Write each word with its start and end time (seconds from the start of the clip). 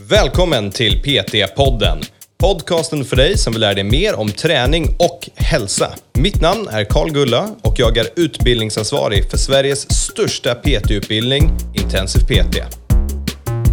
Välkommen 0.00 0.70
till 0.70 1.02
PT-podden. 1.02 1.98
Podcasten 2.38 3.04
för 3.04 3.16
dig 3.16 3.38
som 3.38 3.52
vill 3.52 3.60
lära 3.60 3.74
dig 3.74 3.84
mer 3.84 4.14
om 4.14 4.30
träning 4.30 4.96
och 4.98 5.28
hälsa. 5.34 5.94
Mitt 6.12 6.40
namn 6.40 6.68
är 6.68 6.84
Karl 6.84 7.10
Gulla 7.10 7.48
och 7.62 7.74
jag 7.78 7.96
är 7.96 8.06
utbildningsansvarig 8.16 9.30
för 9.30 9.38
Sveriges 9.38 10.06
största 10.06 10.54
PT-utbildning, 10.54 11.50
Intensiv 11.74 12.20
PT. 12.20 12.56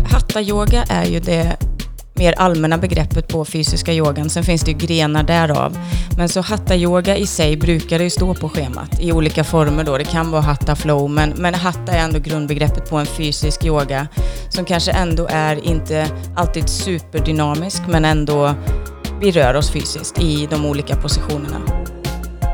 Hatta-yoga 0.05 0.83
är 0.89 1.05
ju 1.05 1.20
det 1.20 1.57
mer 2.14 2.34
allmänna 2.38 2.77
begreppet 2.77 3.27
på 3.27 3.45
fysiska 3.45 3.93
yogan. 3.93 4.30
Sen 4.30 4.43
finns 4.43 4.63
det 4.63 4.71
ju 4.71 4.77
grenar 4.77 5.23
därav. 5.23 5.77
Men 6.18 6.30
så 6.30 6.41
hatta-yoga 6.41 7.16
i 7.16 7.25
sig 7.25 7.57
brukar 7.57 7.98
det 7.98 8.04
ju 8.04 8.09
stå 8.09 8.34
på 8.34 8.50
schemat 8.50 9.00
i 9.00 9.12
olika 9.12 9.43
former 9.43 9.84
då. 9.84 9.98
Det 9.98 10.04
kan 10.04 10.31
vara 10.31 10.41
hatta 10.41 10.76
flow, 10.76 11.09
men, 11.09 11.34
men 11.38 11.54
hatta 11.54 11.91
är 11.91 12.04
ändå 12.04 12.20
grundbegreppet 12.20 12.89
på 12.89 12.98
en 12.98 13.05
fysisk 13.05 13.66
yoga 13.66 14.07
som 14.49 14.66
kanske 14.66 14.91
ändå 14.91 15.27
är 15.30 15.66
inte 15.68 16.07
alltid 16.36 16.70
superdynamisk, 16.70 17.81
men 17.88 18.05
ändå 18.05 18.55
vi 19.22 19.31
rör 19.31 19.53
oss 19.53 19.72
fysiskt 19.72 20.22
i 20.22 20.48
de 20.52 20.66
olika 20.66 20.95
positionerna. 20.95 21.61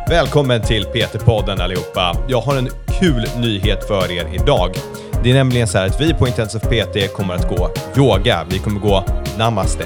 Välkommen 0.09 0.61
till 0.61 0.85
PT-podden 0.85 1.61
allihopa. 1.61 2.17
Jag 2.27 2.41
har 2.41 2.57
en 2.57 2.69
kul 2.99 3.25
nyhet 3.37 3.87
för 3.87 4.11
er 4.11 4.29
idag. 4.33 4.75
Det 5.23 5.29
är 5.29 5.33
nämligen 5.33 5.67
så 5.67 5.77
här 5.77 5.85
att 5.85 6.01
vi 6.01 6.13
på 6.13 6.27
Intensive 6.27 6.65
PT 6.65 7.13
kommer 7.13 7.33
att 7.33 7.49
gå 7.49 7.71
yoga. 7.97 8.45
Vi 8.49 8.59
kommer 8.59 8.79
gå 8.79 9.03
namaste. 9.39 9.85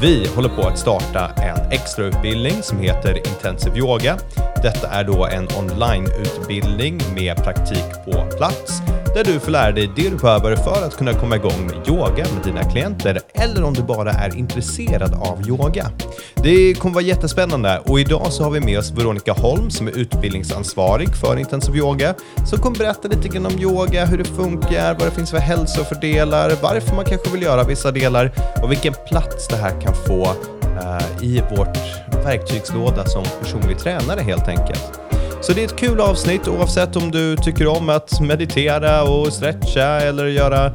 Vi 0.00 0.28
håller 0.36 0.48
på 0.48 0.62
att 0.62 0.78
starta 0.78 1.30
en 1.42 1.72
extrautbildning 1.72 2.62
som 2.62 2.78
heter 2.78 3.16
Intensive 3.16 3.78
Yoga. 3.78 4.18
Detta 4.62 4.88
är 4.88 5.04
då 5.04 5.26
en 5.26 5.48
onlineutbildning 5.58 7.00
med 7.14 7.36
praktik 7.36 8.04
på 8.04 8.36
plats 8.36 8.82
där 9.14 9.24
du 9.24 9.40
får 9.40 9.50
lära 9.50 9.72
dig 9.72 9.90
det 9.96 10.10
du 10.10 10.16
behöver 10.16 10.56
för 10.56 10.86
att 10.86 10.96
kunna 10.96 11.12
komma 11.12 11.36
igång 11.36 11.66
med 11.66 11.88
yoga 11.88 12.26
med 12.34 12.44
dina 12.44 12.62
klienter 12.62 13.20
eller 13.34 13.64
om 13.64 13.74
du 13.74 13.82
bara 13.82 14.10
är 14.10 14.36
intresserad 14.36 15.14
av 15.14 15.48
yoga. 15.48 15.90
Det 16.34 16.74
kommer 16.74 16.94
vara 16.94 17.04
jättespännande 17.04 17.82
och 17.84 18.00
idag 18.00 18.32
så 18.32 18.44
har 18.44 18.50
vi 18.50 18.60
med 18.60 18.78
oss 18.78 18.90
Veronica 18.90 19.32
Holm 19.32 19.70
som 19.70 19.88
är 19.88 19.98
utbildningsansvarig 19.98 21.16
för 21.16 21.36
intensiv 21.36 21.76
yoga 21.76 22.14
som 22.46 22.58
kommer 22.58 22.78
berätta 22.78 23.08
lite 23.08 23.28
grann 23.28 23.46
om 23.46 23.58
yoga, 23.58 24.04
hur 24.04 24.18
det 24.18 24.24
funkar, 24.24 24.94
vad 24.94 25.08
det 25.08 25.10
finns 25.10 25.30
för 25.30 25.38
hälsofördelar, 25.38 26.52
varför 26.62 26.96
man 26.96 27.04
kanske 27.04 27.30
vill 27.30 27.42
göra 27.42 27.64
vissa 27.64 27.90
delar 27.90 28.32
och 28.62 28.70
vilken 28.70 28.94
plats 29.08 29.48
det 29.48 29.56
här 29.56 29.80
kan 29.80 29.94
få 30.06 30.22
uh, 30.24 31.24
i 31.24 31.42
vårt 31.56 31.76
verktygslåda 32.24 33.04
som 33.04 33.24
personlig 33.40 33.78
tränare 33.78 34.20
helt 34.20 34.48
enkelt. 34.48 35.00
Så 35.40 35.52
det 35.52 35.60
är 35.60 35.64
ett 35.64 35.76
kul 35.76 36.00
avsnitt 36.00 36.48
oavsett 36.48 36.96
om 36.96 37.10
du 37.10 37.36
tycker 37.36 37.66
om 37.66 37.88
att 37.88 38.20
meditera 38.20 39.02
och 39.02 39.32
stretcha 39.32 39.82
eller 39.82 40.26
göra 40.26 40.66
uh, 40.66 40.72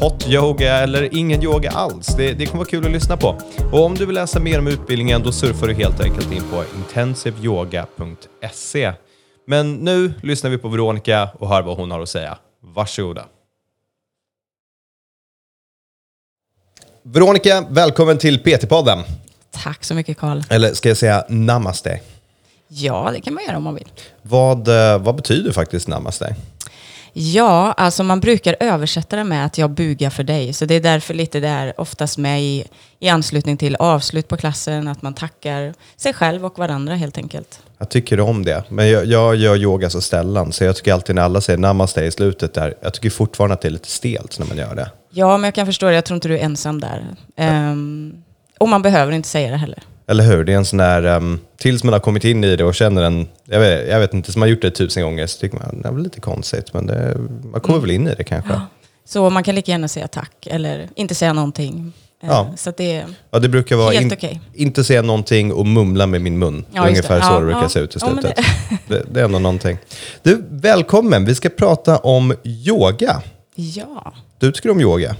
hot 0.00 0.28
yoga 0.28 0.76
eller 0.76 1.16
ingen 1.16 1.42
yoga 1.42 1.70
alls. 1.70 2.06
Det, 2.16 2.32
det 2.32 2.46
kommer 2.46 2.58
vara 2.58 2.70
kul 2.70 2.86
att 2.86 2.92
lyssna 2.92 3.16
på. 3.16 3.40
Och 3.72 3.84
om 3.84 3.94
du 3.94 4.06
vill 4.06 4.14
läsa 4.14 4.40
mer 4.40 4.58
om 4.58 4.66
utbildningen 4.66 5.22
då 5.22 5.32
surfar 5.32 5.66
du 5.66 5.74
helt 5.74 6.00
enkelt 6.00 6.32
in 6.32 6.42
på 6.50 6.64
intensiveyoga.se. 6.76 8.92
Men 9.46 9.74
nu 9.74 10.14
lyssnar 10.22 10.50
vi 10.50 10.58
på 10.58 10.68
Veronica 10.68 11.28
och 11.38 11.48
hör 11.48 11.62
vad 11.62 11.76
hon 11.76 11.90
har 11.90 12.00
att 12.00 12.08
säga. 12.08 12.38
Varsågoda. 12.60 13.24
Veronica, 17.02 17.66
välkommen 17.70 18.18
till 18.18 18.42
PT-podden. 18.42 19.02
Tack 19.50 19.84
så 19.84 19.94
mycket 19.94 20.18
Karl. 20.18 20.42
Eller 20.50 20.74
ska 20.74 20.88
jag 20.88 20.98
säga 20.98 21.24
namaste? 21.28 22.00
Ja, 22.76 23.10
det 23.12 23.20
kan 23.20 23.34
man 23.34 23.44
göra 23.44 23.56
om 23.56 23.62
man 23.62 23.74
vill. 23.74 23.88
Vad, 24.22 24.68
eh, 24.68 24.98
vad 24.98 25.16
betyder 25.16 25.52
faktiskt 25.52 25.88
namaste? 25.88 26.36
Ja, 27.16 27.72
alltså 27.72 28.02
man 28.02 28.20
brukar 28.20 28.56
översätta 28.60 29.16
det 29.16 29.24
med 29.24 29.46
att 29.46 29.58
jag 29.58 29.70
bugar 29.70 30.10
för 30.10 30.22
dig. 30.22 30.52
Så 30.52 30.64
det 30.64 30.74
är 30.74 30.80
därför 30.80 31.14
lite 31.14 31.40
det 31.40 31.48
är 31.48 31.80
oftast 31.80 32.18
med 32.18 32.42
i, 32.42 32.64
i 32.98 33.08
anslutning 33.08 33.56
till 33.56 33.76
avslut 33.76 34.28
på 34.28 34.36
klassen, 34.36 34.88
att 34.88 35.02
man 35.02 35.14
tackar 35.14 35.74
sig 35.96 36.12
själv 36.12 36.44
och 36.44 36.58
varandra 36.58 36.94
helt 36.94 37.18
enkelt. 37.18 37.60
Jag 37.78 37.88
tycker 37.88 38.20
om 38.20 38.44
det, 38.44 38.64
men 38.68 38.88
jag, 38.88 39.06
jag 39.06 39.36
gör 39.36 39.56
yoga 39.56 39.90
så 39.90 40.00
ställan, 40.00 40.52
så 40.52 40.64
jag 40.64 40.76
tycker 40.76 40.92
alltid 40.92 41.14
när 41.14 41.22
alla 41.22 41.40
säger 41.40 41.58
namaste 41.58 42.04
i 42.04 42.10
slutet 42.10 42.54
där, 42.54 42.74
jag 42.80 42.94
tycker 42.94 43.10
fortfarande 43.10 43.54
att 43.54 43.60
det 43.60 43.68
är 43.68 43.72
lite 43.72 43.90
stelt 43.90 44.38
när 44.38 44.46
man 44.46 44.56
gör 44.56 44.74
det. 44.74 44.90
Ja, 45.10 45.36
men 45.36 45.44
jag 45.44 45.54
kan 45.54 45.66
förstå 45.66 45.86
det. 45.86 45.94
Jag 45.94 46.04
tror 46.04 46.14
inte 46.14 46.28
du 46.28 46.38
är 46.38 46.42
ensam 46.42 46.80
där. 46.80 47.06
Um, 47.36 48.24
och 48.58 48.68
man 48.68 48.82
behöver 48.82 49.12
inte 49.12 49.28
säga 49.28 49.50
det 49.50 49.56
heller. 49.56 49.82
Eller 50.06 50.24
hur? 50.24 50.44
Det 50.44 50.52
är 50.52 50.56
en 50.56 50.64
sån 50.64 50.78
där, 50.78 51.16
um, 51.16 51.40
tills 51.56 51.84
man 51.84 51.92
har 51.92 52.00
kommit 52.00 52.24
in 52.24 52.44
i 52.44 52.56
det 52.56 52.64
och 52.64 52.74
känner 52.74 53.02
en, 53.02 53.28
jag 53.44 53.60
vet, 53.60 53.88
jag 53.88 54.00
vet 54.00 54.14
inte, 54.14 54.32
som 54.32 54.42
har 54.42 54.48
gjort 54.48 54.62
det 54.62 54.70
tusen 54.70 55.02
gånger 55.02 55.26
så 55.26 55.40
tycker 55.40 55.58
man 55.58 55.80
det 55.82 55.88
är 55.88 55.92
väl 55.92 56.02
lite 56.02 56.20
konstigt, 56.20 56.74
men 56.74 56.86
det, 56.86 57.16
man 57.52 57.60
kommer 57.60 57.78
mm. 57.78 57.80
väl 57.80 57.90
in 57.90 58.08
i 58.08 58.14
det 58.14 58.24
kanske. 58.24 58.52
Ja. 58.52 58.60
Så 59.04 59.30
man 59.30 59.42
kan 59.42 59.54
lika 59.54 59.72
gärna 59.72 59.88
säga 59.88 60.08
tack 60.08 60.46
eller 60.46 60.88
inte 60.94 61.14
säga 61.14 61.32
någonting. 61.32 61.92
Eh, 62.22 62.28
ja. 62.28 62.52
Så 62.56 62.72
det, 62.76 63.04
ja, 63.30 63.38
det 63.38 63.48
brukar 63.48 63.76
vara 63.76 63.92
helt 63.92 64.04
in, 64.04 64.12
okay. 64.12 64.38
inte 64.54 64.84
säga 64.84 65.02
någonting 65.02 65.52
och 65.52 65.66
mumla 65.66 66.06
med 66.06 66.20
min 66.20 66.38
mun. 66.38 66.64
Ja, 66.72 66.88
Ungefär 66.88 67.20
så 67.20 67.26
ja, 67.26 67.38
det 67.38 67.44
brukar 67.44 67.62
ja. 67.62 67.68
se 67.68 67.80
ut 67.80 67.96
i 67.96 68.00
slutet. 68.00 68.36
Det. 68.36 68.44
Det, 68.88 69.04
det. 69.10 69.20
är 69.20 69.24
ändå 69.24 69.38
någonting. 69.38 69.78
Du, 70.22 70.44
välkommen. 70.50 71.24
Vi 71.24 71.34
ska 71.34 71.48
prata 71.48 71.98
om 71.98 72.34
yoga. 72.44 73.22
Ja. 73.54 74.12
Du 74.38 74.52
tycker 74.52 74.70
om 74.70 74.80
yoga? 74.80 75.16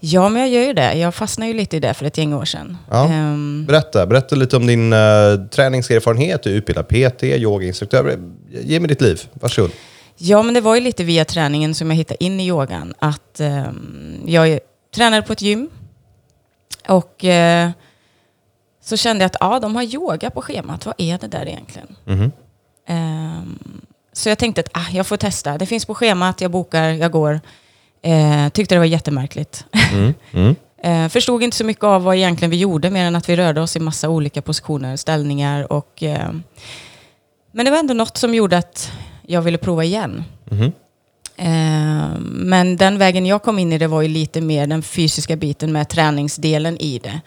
Ja, 0.00 0.28
men 0.28 0.42
jag 0.42 0.50
gör 0.50 0.62
ju 0.62 0.72
det. 0.72 0.94
Jag 0.94 1.14
fastnade 1.14 1.50
ju 1.50 1.56
lite 1.56 1.76
i 1.76 1.80
det 1.80 1.94
för 1.94 2.04
ett 2.04 2.18
gäng 2.18 2.34
år 2.34 2.44
sedan. 2.44 2.78
Ja. 2.90 3.04
Um, 3.04 3.66
berätta, 3.66 4.06
berätta 4.06 4.36
lite 4.36 4.56
om 4.56 4.66
din 4.66 4.92
uh, 4.92 5.46
träningserfarenhet. 5.46 6.42
Du 6.42 6.50
är 6.50 6.54
utbildad 6.54 6.88
PT, 6.88 7.22
yogainstruktör. 7.22 8.18
Ge 8.50 8.80
mig 8.80 8.88
ditt 8.88 9.00
liv. 9.00 9.22
Varsågod. 9.32 9.70
Ja, 10.16 10.42
men 10.42 10.54
det 10.54 10.60
var 10.60 10.74
ju 10.74 10.80
lite 10.80 11.04
via 11.04 11.24
träningen 11.24 11.74
som 11.74 11.90
jag 11.90 11.96
hittade 11.96 12.24
in 12.24 12.40
i 12.40 12.46
yogan. 12.46 12.94
Att 12.98 13.40
um, 13.40 14.22
jag 14.26 14.58
tränade 14.94 15.22
på 15.22 15.32
ett 15.32 15.42
gym. 15.42 15.68
Och 16.88 17.24
uh, 17.24 17.70
så 18.84 18.96
kände 18.96 19.22
jag 19.22 19.26
att 19.26 19.36
ja, 19.40 19.58
de 19.60 19.76
har 19.76 19.82
yoga 19.82 20.30
på 20.30 20.42
schemat. 20.42 20.86
Vad 20.86 20.94
är 20.98 21.18
det 21.18 21.26
där 21.26 21.48
egentligen? 21.48 21.96
Mm 22.06 22.30
um, 22.90 23.80
så 24.12 24.28
jag 24.28 24.38
tänkte 24.38 24.60
att 24.60 24.68
ah, 24.72 24.90
jag 24.92 25.06
får 25.06 25.16
testa. 25.16 25.58
Det 25.58 25.66
finns 25.66 25.84
på 25.84 25.94
schemat, 25.94 26.40
jag 26.40 26.50
bokar, 26.50 26.88
jag 26.88 27.12
går. 27.12 27.40
Eh, 28.02 28.48
tyckte 28.48 28.74
det 28.74 28.78
var 28.78 28.86
jättemärkligt. 28.86 29.64
Mm, 29.92 30.14
mm. 30.32 30.54
eh, 30.82 31.08
förstod 31.08 31.42
inte 31.42 31.56
så 31.56 31.64
mycket 31.64 31.84
av 31.84 32.02
vad 32.02 32.16
egentligen 32.16 32.50
vi 32.50 32.56
gjorde, 32.56 32.90
mer 32.90 33.04
än 33.04 33.16
att 33.16 33.28
vi 33.28 33.36
rörde 33.36 33.60
oss 33.60 33.76
i 33.76 33.80
massa 33.80 34.08
olika 34.08 34.42
positioner, 34.42 34.96
ställningar 34.96 35.72
och... 35.72 36.02
Eh, 36.02 36.30
men 37.52 37.64
det 37.64 37.70
var 37.70 37.78
ändå 37.78 37.94
något 37.94 38.16
som 38.16 38.34
gjorde 38.34 38.58
att 38.58 38.92
jag 39.26 39.42
ville 39.42 39.58
prova 39.58 39.84
igen. 39.84 40.24
Mm. 40.50 40.72
men 42.22 42.76
den 42.76 42.98
vägen 42.98 43.26
jag 43.26 43.42
kom 43.42 43.58
in 43.58 43.72
i 43.72 43.78
det 43.78 43.86
var 43.86 44.02
ju 44.02 44.08
lite 44.08 44.40
mer 44.40 44.66
den 44.66 44.82
fysiska 44.82 45.36
biten 45.36 45.72
med 45.72 45.88
träningsdelen 45.88 46.78
i 46.78 46.98
det. 46.98 47.20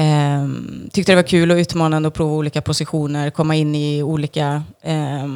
Eh, 0.00 0.48
tyckte 0.92 1.12
det 1.12 1.16
var 1.16 1.22
kul 1.22 1.50
och 1.50 1.56
utmanande 1.56 2.08
att 2.08 2.14
prova 2.14 2.34
olika 2.34 2.62
positioner, 2.62 3.30
komma 3.30 3.54
in 3.54 3.74
i 3.74 4.02
olika 4.02 4.62
eh, 4.82 5.26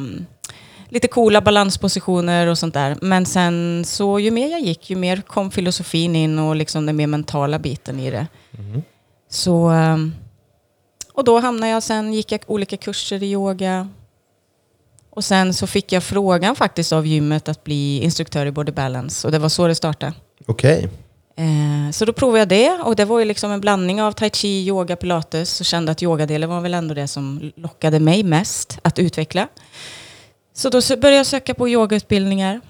lite 0.91 1.07
coola 1.07 1.41
balanspositioner 1.41 2.47
och 2.47 2.57
sånt 2.57 2.73
där. 2.73 2.97
Men 3.01 3.25
sen 3.25 3.83
så 3.85 4.19
ju 4.19 4.31
mer 4.31 4.51
jag 4.51 4.61
gick, 4.61 4.89
ju 4.89 4.95
mer 4.95 5.21
kom 5.21 5.51
filosofin 5.51 6.15
in 6.15 6.39
och 6.39 6.55
liksom 6.55 6.85
den 6.85 6.95
mer 6.95 7.07
mentala 7.07 7.59
biten 7.59 7.99
i 7.99 8.11
det. 8.11 8.27
Mm. 8.57 8.81
Så, 9.29 9.67
ehm, 9.67 10.13
och 11.13 11.23
då 11.23 11.39
hamnade 11.39 11.71
jag 11.71 11.83
sen, 11.83 12.13
gick 12.13 12.31
jag 12.31 12.41
olika 12.47 12.77
kurser 12.77 13.23
i 13.23 13.31
yoga. 13.31 13.89
Och 15.09 15.23
sen 15.23 15.53
så 15.53 15.67
fick 15.67 15.91
jag 15.91 16.03
frågan 16.03 16.55
faktiskt 16.55 16.93
av 16.93 17.07
gymmet 17.07 17.49
att 17.49 17.63
bli 17.63 17.99
instruktör 18.03 18.45
i 18.45 18.51
Body 18.51 18.71
Balance. 18.71 19.27
Och 19.27 19.31
det 19.31 19.39
var 19.39 19.49
så 19.49 19.67
det 19.67 19.75
startade. 19.75 20.13
Okej. 20.47 20.77
Okay. 20.77 20.89
Eh, 21.35 21.91
så 21.91 22.05
då 22.05 22.13
provade 22.13 22.39
jag 22.39 22.47
det 22.47 22.83
och 22.83 22.95
det 22.95 23.05
var 23.05 23.19
ju 23.19 23.25
liksom 23.25 23.51
en 23.51 23.61
blandning 23.61 24.01
av 24.01 24.11
tai 24.11 24.29
chi, 24.29 24.67
yoga, 24.67 24.95
pilates 24.95 25.59
och 25.59 25.65
kände 25.65 25.91
att 25.91 26.03
yogadelen 26.03 26.49
var 26.49 26.61
väl 26.61 26.73
ändå 26.73 26.93
det 26.93 27.07
som 27.07 27.51
lockade 27.55 27.99
mig 27.99 28.23
mest 28.23 28.79
att 28.81 28.99
utveckla. 28.99 29.47
Så 30.53 30.69
då 30.69 30.81
började 30.97 31.17
jag 31.17 31.25
söka 31.25 31.53
på 31.53 31.69
yogautbildningar. 31.69 32.61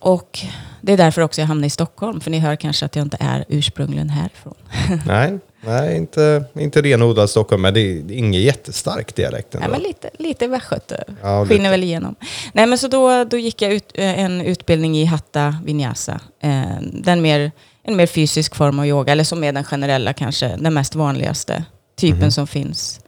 Och 0.00 0.38
det 0.80 0.92
är 0.92 0.96
därför 0.96 1.22
också 1.22 1.40
jag 1.40 1.48
hamnade 1.48 1.66
i 1.66 1.70
Stockholm. 1.70 2.20
För 2.20 2.30
ni 2.30 2.38
hör 2.38 2.56
kanske 2.56 2.86
att 2.86 2.96
jag 2.96 3.04
inte 3.04 3.16
är 3.20 3.44
ursprungligen 3.48 4.10
härifrån. 4.10 4.54
Nej, 5.06 5.38
nej 5.60 5.96
inte, 5.96 6.44
inte 6.54 6.82
renodlad 6.82 7.30
Stockholm, 7.30 7.62
men 7.62 7.74
det 7.74 7.80
är 7.80 8.12
ingen 8.12 8.42
jättestark 8.42 9.14
dialekt. 9.14 9.54
Nej, 9.60 9.68
men 9.68 9.80
lite, 9.80 10.10
lite 10.18 10.46
västgöte 10.46 11.04
ja, 11.22 11.46
skiner 11.46 11.70
väl 11.70 11.84
igenom. 11.84 12.14
Nej, 12.52 12.66
men 12.66 12.78
så 12.78 12.88
då, 12.88 13.24
då 13.24 13.36
gick 13.36 13.62
jag 13.62 13.72
ut 13.72 13.92
eh, 13.94 14.18
en 14.18 14.40
utbildning 14.40 14.96
i 14.96 15.04
Hatta 15.04 15.56
Vinyasa. 15.64 16.20
Eh, 16.40 16.62
den 16.80 17.22
mer, 17.22 17.52
en 17.82 17.96
mer 17.96 18.06
fysisk 18.06 18.54
form 18.54 18.78
av 18.78 18.86
yoga, 18.86 19.12
eller 19.12 19.24
som 19.24 19.44
är 19.44 19.52
den 19.52 19.64
generella 19.64 20.12
kanske, 20.12 20.56
den 20.56 20.74
mest 20.74 20.94
vanligaste 20.94 21.64
typen 21.96 22.18
mm 22.18 22.28
-hmm. 22.28 22.34
som 22.34 22.46
finns 22.46 23.00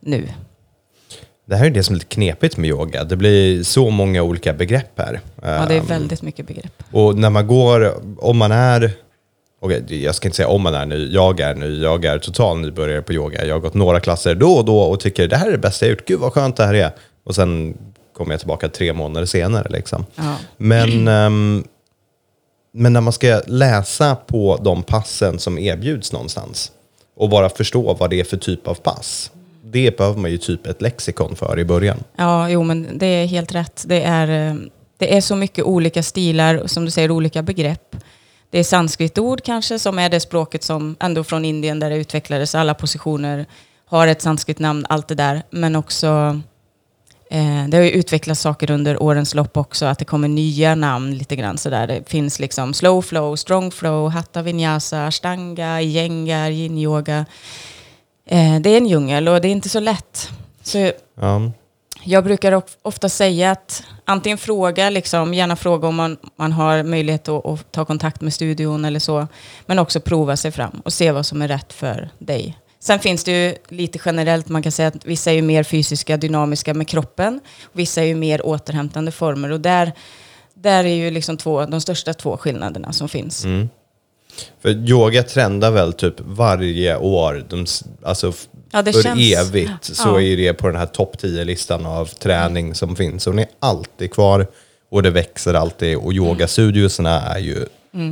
nu. 0.00 0.28
Det 1.48 1.56
här 1.56 1.66
är 1.66 1.70
det 1.70 1.82
som 1.82 1.94
är 1.94 1.98
lite 1.98 2.14
knepigt 2.14 2.56
med 2.56 2.70
yoga. 2.70 3.04
Det 3.04 3.16
blir 3.16 3.62
så 3.62 3.90
många 3.90 4.22
olika 4.22 4.52
begrepp 4.52 4.98
här. 4.98 5.20
Ja, 5.42 5.66
det 5.68 5.74
är 5.74 5.78
ehm, 5.78 5.86
väldigt 5.86 6.22
mycket 6.22 6.46
begrepp. 6.46 6.82
Och 6.92 7.18
när 7.18 7.30
man 7.30 7.46
går, 7.46 7.94
om 8.18 8.38
man 8.38 8.52
är, 8.52 8.92
okay, 9.60 10.02
jag 10.02 10.14
ska 10.14 10.28
inte 10.28 10.36
säga 10.36 10.48
om 10.48 10.62
man 10.62 10.74
är 10.74 10.86
ny, 10.86 11.12
jag 11.12 11.40
är 11.40 11.54
ny, 11.54 11.82
jag 11.82 12.04
är 12.04 12.18
total 12.18 12.60
nybörjare 12.60 13.02
på 13.02 13.12
yoga. 13.12 13.44
Jag 13.44 13.54
har 13.54 13.60
gått 13.60 13.74
några 13.74 14.00
klasser 14.00 14.34
då 14.34 14.52
och 14.52 14.64
då 14.64 14.80
och 14.80 15.00
tycker 15.00 15.28
det 15.28 15.36
här 15.36 15.46
är 15.46 15.52
det 15.52 15.58
bästa 15.58 15.86
jag 15.86 15.90
gjort, 15.90 16.06
gud 16.06 16.20
vad 16.20 16.32
skönt 16.32 16.56
det 16.56 16.64
här 16.64 16.74
är. 16.74 16.90
Och 17.24 17.34
sen 17.34 17.78
kommer 18.16 18.32
jag 18.32 18.40
tillbaka 18.40 18.68
tre 18.68 18.92
månader 18.92 19.26
senare. 19.26 19.66
Liksom. 19.70 20.06
Ja. 20.14 20.36
Men 20.56 21.08
um, 21.08 21.64
Men 22.72 22.92
när 22.92 23.00
man 23.00 23.12
ska 23.12 23.42
läsa 23.46 24.14
på 24.14 24.60
de 24.64 24.82
passen 24.82 25.38
som 25.38 25.58
erbjuds 25.58 26.12
någonstans 26.12 26.72
och 27.16 27.28
bara 27.28 27.48
förstå 27.48 27.94
vad 27.94 28.10
det 28.10 28.20
är 28.20 28.24
för 28.24 28.36
typ 28.36 28.68
av 28.68 28.74
pass. 28.74 29.30
Det 29.70 29.96
behöver 29.96 30.20
man 30.20 30.30
ju 30.30 30.38
typ 30.38 30.66
ett 30.66 30.82
lexikon 30.82 31.36
för 31.36 31.58
i 31.58 31.64
början. 31.64 31.98
Ja, 32.16 32.48
jo 32.48 32.62
men 32.62 32.98
det 32.98 33.06
är 33.06 33.26
helt 33.26 33.54
rätt. 33.54 33.84
Det 33.86 34.02
är, 34.02 34.50
eh, 34.50 34.56
det 34.96 35.16
är 35.16 35.20
så 35.20 35.36
mycket 35.36 35.64
olika 35.64 36.02
stilar, 36.02 36.62
som 36.66 36.84
du 36.84 36.90
säger, 36.90 37.10
olika 37.10 37.42
begrepp. 37.42 37.96
Det 38.50 38.58
är 38.58 38.64
sanskritord 38.64 39.42
kanske, 39.42 39.78
som 39.78 39.98
är 39.98 40.08
det 40.08 40.20
språket 40.20 40.62
som 40.62 40.96
ändå 41.00 41.24
från 41.24 41.44
Indien 41.44 41.80
där 41.80 41.90
det 41.90 41.96
utvecklades. 41.96 42.54
Alla 42.54 42.74
positioner 42.74 43.46
har 43.86 44.06
ett 44.06 44.22
sanskritnamn, 44.22 44.86
allt 44.88 45.08
det 45.08 45.14
där. 45.14 45.42
Men 45.50 45.76
också, 45.76 46.40
eh, 47.30 47.68
det 47.68 47.76
har 47.76 47.84
ju 47.84 47.90
utvecklats 47.90 48.40
saker 48.40 48.70
under 48.70 49.02
årens 49.02 49.34
lopp 49.34 49.56
också, 49.56 49.86
att 49.86 49.98
det 49.98 50.04
kommer 50.04 50.28
nya 50.28 50.74
namn 50.74 51.14
lite 51.14 51.36
grann 51.36 51.58
sådär. 51.58 51.86
Det 51.86 52.08
finns 52.08 52.38
liksom 52.38 52.74
slow 52.74 53.02
flow, 53.02 53.36
strong 53.36 53.70
flow, 53.70 54.10
hatta 54.10 54.42
vinyasa, 54.42 55.06
ashtanga, 55.06 55.80
iyengar, 55.80 56.50
yin 56.50 56.78
yoga. 56.78 57.26
Eh, 58.28 58.60
det 58.60 58.70
är 58.70 58.76
en 58.76 58.86
djungel 58.86 59.28
och 59.28 59.40
det 59.40 59.48
är 59.48 59.52
inte 59.52 59.68
så 59.68 59.80
lätt. 59.80 60.30
Så 60.62 60.92
Ja. 61.20 61.52
jag 62.04 62.24
brukar 62.24 62.62
ofta 62.82 63.08
säga 63.08 63.50
att 63.50 63.82
antingen 64.04 64.38
fråga, 64.38 64.90
liksom, 64.90 65.34
gärna 65.34 65.56
fråga 65.56 65.88
om 65.88 65.94
man, 65.96 66.16
man 66.36 66.52
har 66.52 66.82
möjlighet 66.82 67.28
att, 67.28 67.46
att 67.46 67.72
ta 67.72 67.84
kontakt 67.84 68.20
med 68.20 68.34
studion 68.34 68.84
eller 68.84 69.00
så. 69.00 69.26
Men 69.66 69.78
också 69.78 70.00
prova 70.00 70.36
sig 70.36 70.50
fram 70.52 70.80
och 70.84 70.92
se 70.92 71.12
vad 71.12 71.26
som 71.26 71.42
är 71.42 71.48
rätt 71.48 71.72
för 71.72 72.10
dig. 72.18 72.58
Sen 72.80 72.98
finns 72.98 73.24
det 73.24 73.32
ju 73.32 73.54
lite 73.68 73.98
generellt, 74.04 74.48
man 74.48 74.62
kan 74.62 74.72
säga 74.72 74.88
att 74.88 75.04
vissa 75.06 75.30
är 75.30 75.34
ju 75.34 75.42
mer 75.42 75.62
fysiska, 75.62 76.16
dynamiska 76.16 76.74
med 76.74 76.88
kroppen. 76.88 77.40
Vissa 77.72 78.00
är 78.02 78.06
ju 78.06 78.14
mer 78.14 78.46
återhämtande 78.46 79.10
former 79.12 79.52
och 79.52 79.60
där, 79.60 79.92
där 80.54 80.84
är 80.84 80.94
ju 80.94 81.10
liksom 81.10 81.36
två, 81.36 81.64
de 81.66 81.80
största 81.80 82.14
två 82.14 82.36
skillnaderna 82.36 82.92
som 82.92 83.08
finns. 83.08 83.44
Mm. 83.44 83.68
För 84.62 84.68
yoga 84.88 85.22
trendar 85.22 85.70
väl 85.70 85.92
typ 85.92 86.14
varje 86.20 86.96
år, 86.96 87.44
de, 87.48 87.66
alltså 88.02 88.32
Ja, 88.72 88.84
för 88.84 89.02
känns- 89.02 89.32
evigt, 89.34 89.70
så 89.84 90.08
Ja. 90.08 90.20
är 90.20 90.36
det 90.36 90.52
på 90.54 90.66
den 90.66 90.76
här 90.76 90.86
topp 90.86 91.16
10-listan 91.22 91.86
av 91.86 92.06
träning 92.06 92.74
som 92.74 92.96
finns. 92.96 93.26
Och 93.26 93.32
den 93.32 93.38
är 93.38 93.48
alltid 93.60 94.12
kvar 94.12 94.46
och 94.90 95.02
det 95.02 95.10
växer 95.10 95.54
alltid 95.54 95.96
och 95.96 96.12
yogastudiosarna 96.12 97.20
är 97.20 97.38
ju 97.38 97.66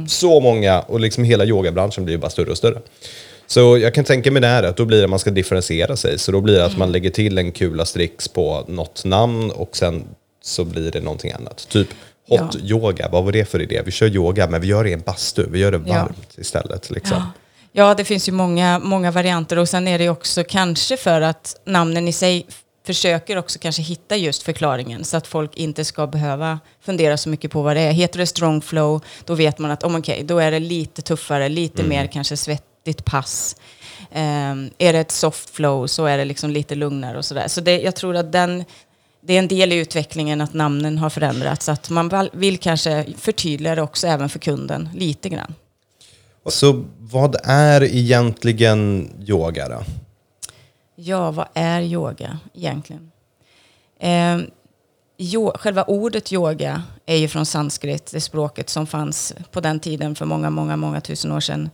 så 0.08 0.40
många 0.40 0.80
och 0.80 1.00
liksom 1.00 1.24
hela 1.24 1.44
yogabranschen 1.44 2.04
blir 2.04 2.14
ju 2.14 2.18
bara 2.20 2.30
större 2.30 2.50
och 2.50 2.56
större. 2.56 2.78
Så 3.46 3.78
jag 3.78 3.94
kan 3.94 4.04
tänka 4.04 4.30
mig 4.30 4.42
det 4.42 4.48
här 4.48 4.62
att 4.62 4.76
då 4.76 4.84
blir 4.84 4.98
det 4.98 5.04
att 5.04 5.10
man 5.10 5.18
ska 5.18 5.30
differentiera 5.30 5.96
sig. 5.96 6.18
Så 6.18 6.32
då 6.32 6.40
blir 6.40 6.54
det 6.54 6.64
att 6.64 6.76
man 6.78 6.92
lägger 6.92 7.10
till 7.10 7.38
en 7.38 7.52
kula 7.52 7.84
strix 7.84 8.28
på 8.28 8.64
något 8.68 9.04
namn 9.04 9.50
och 9.50 9.76
sen 9.76 10.04
så 10.42 10.64
blir 10.64 10.90
det 10.92 11.00
någonting 11.00 11.32
annat. 11.32 11.66
Typ 11.68 11.88
hot 12.28 12.40
Ja. 12.54 12.60
yoga, 12.60 13.08
vad 13.12 13.24
var 13.24 13.32
det 13.32 13.44
för 13.44 13.62
idé? 13.62 13.82
Vi 13.84 13.90
kör 13.90 14.06
yoga 14.06 14.46
men 14.46 14.60
vi 14.60 14.66
gör 14.66 14.84
det 14.84 14.90
i 14.90 14.92
en 14.92 15.00
bastu, 15.00 15.46
vi 15.50 15.58
gör 15.58 15.72
det 15.72 15.82
Ja. 15.86 15.94
varmt 15.94 16.38
istället. 16.38 16.90
Liksom. 16.90 17.16
Ja. 17.16 17.30
ja, 17.72 17.94
det 17.94 18.04
finns 18.04 18.28
ju 18.28 18.32
många, 18.32 18.78
många 18.78 19.10
varianter 19.10 19.58
och 19.58 19.68
sen 19.68 19.88
är 19.88 19.98
det 19.98 20.08
också 20.08 20.44
kanske 20.48 20.96
för 20.96 21.20
att 21.20 21.60
namnen 21.64 22.08
i 22.08 22.12
sig 22.12 22.46
försöker 22.86 23.36
också 23.36 23.58
kanske 23.58 23.82
hitta 23.82 24.16
just 24.16 24.42
förklaringen 24.42 25.04
så 25.04 25.16
att 25.16 25.26
folk 25.26 25.56
inte 25.56 25.84
ska 25.84 26.06
behöva 26.06 26.60
fundera 26.80 27.16
så 27.16 27.28
mycket 27.28 27.50
på 27.50 27.62
vad 27.62 27.76
det 27.76 27.80
är. 27.80 27.92
Heter 27.92 28.18
det 28.18 28.26
strong 28.26 28.60
flow, 28.62 29.00
då 29.24 29.34
vet 29.34 29.58
man 29.58 29.70
att 29.70 29.84
oh, 29.84 29.98
okej, 29.98 30.22
då 30.24 30.38
är 30.38 30.50
det 30.50 30.58
lite 30.58 31.02
tuffare, 31.02 31.48
lite 31.48 31.82
mer 31.82 32.06
kanske 32.06 32.36
svettigt 32.36 33.04
pass. 33.04 33.56
Ehm, 34.12 34.70
är 34.78 34.92
det 34.92 34.98
ett 34.98 35.10
soft 35.10 35.50
flow 35.50 35.86
så 35.86 36.04
är 36.06 36.18
det 36.18 36.24
liksom 36.24 36.50
lite 36.50 36.74
lugnare 36.74 37.18
och 37.18 37.24
sådär. 37.24 37.48
Så 37.48 37.60
det, 37.60 37.80
jag 37.80 37.96
tror 37.96 38.16
att 38.16 38.32
den, 38.32 38.64
det 39.26 39.34
är 39.34 39.38
en 39.38 39.48
del 39.48 39.72
i 39.72 39.76
utvecklingen 39.76 40.40
att 40.40 40.54
namnen 40.54 40.98
har 40.98 41.10
förändrats. 41.10 41.68
Att 41.68 41.90
man 41.90 42.28
vill 42.32 42.58
kanske 42.58 43.06
förtydliga 43.16 43.74
det 43.74 43.82
också 43.82 44.06
även 44.06 44.28
för 44.28 44.38
kunden 44.38 44.88
lite 44.94 45.28
grann. 45.28 45.54
Så 46.46 46.84
vad 46.98 47.36
är 47.44 47.82
egentligen 47.82 49.10
yoga 49.28 49.68
då? 49.68 49.82
Ja, 50.96 51.30
vad 51.30 51.46
är 51.54 51.80
yoga 51.80 52.38
egentligen? 52.54 53.10
Eh, 54.00 54.38
jo, 55.16 55.52
själva 55.54 55.84
ordet 55.84 56.32
yoga 56.32 56.82
är 57.06 57.16
ju 57.16 57.28
från 57.28 57.46
sanskrit, 57.46 58.10
det 58.12 58.20
språket 58.20 58.68
som 58.68 58.86
fanns 58.86 59.34
på 59.50 59.60
den 59.60 59.80
tiden 59.80 60.14
för 60.14 60.24
många, 60.24 60.50
många, 60.50 60.76
många 60.76 61.00
tusen 61.00 61.32
år 61.32 61.40
sedan 61.40 61.70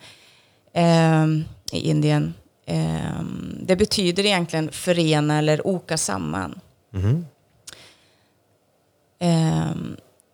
eh, 0.72 1.26
i 1.72 1.88
Indien. 1.90 2.34
Eh, 2.66 3.22
det 3.60 3.76
betyder 3.76 4.26
egentligen 4.26 4.72
förena 4.72 5.38
eller 5.38 5.66
oka 5.66 5.96
samman. 5.96 6.60
Eh, 6.94 7.00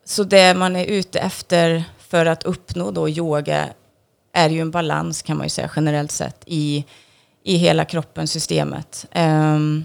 så 0.05 0.25
det 0.25 0.55
man 0.55 0.76
är 0.76 0.85
ute 0.85 1.19
efter 1.19 1.85
för 1.99 2.26
att 2.26 2.44
uppnå 2.44 2.90
då 2.90 3.08
yoga 3.08 3.69
är 4.32 4.50
ju 4.50 4.61
en 4.61 4.70
balans 4.70 5.23
kan 5.23 5.37
man 5.37 5.46
ju 5.46 5.50
säga 5.50 5.70
generellt 5.76 6.11
sett 6.11 6.43
i, 6.46 6.85
i 7.44 7.56
hela 7.56 7.85
kroppen, 7.85 8.29
systemet. 8.29 9.06
Ehm, 9.11 9.85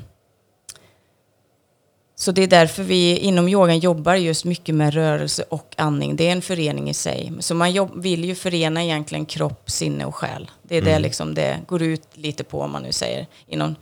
så 2.15 2.31
det 2.31 2.43
är 2.43 2.47
därför 2.47 2.83
vi 2.83 3.17
inom 3.17 3.47
yogan 3.49 3.79
jobbar 3.79 4.15
just 4.15 4.45
mycket 4.45 4.75
med 4.75 4.93
rörelse 4.93 5.43
och 5.49 5.75
andning. 5.77 6.15
Det 6.15 6.27
är 6.27 6.31
en 6.31 6.41
förening 6.41 6.89
i 6.89 6.93
sig. 6.93 7.33
Så 7.39 7.55
man 7.55 8.01
vill 8.01 8.25
ju 8.25 8.35
förena 8.35 8.83
egentligen 8.83 9.25
kropp, 9.25 9.69
sinne 9.69 10.05
och 10.05 10.15
själ. 10.15 10.51
Det 10.61 10.77
är 10.77 10.81
det 10.81 10.99
liksom 10.99 11.33
det 11.33 11.59
går 11.67 11.81
ut 11.81 12.07
lite 12.13 12.43
på 12.43 12.61
om 12.61 12.71
man 12.71 12.83
nu 12.83 12.91
säger. 12.91 13.27
Inom, 13.47 13.75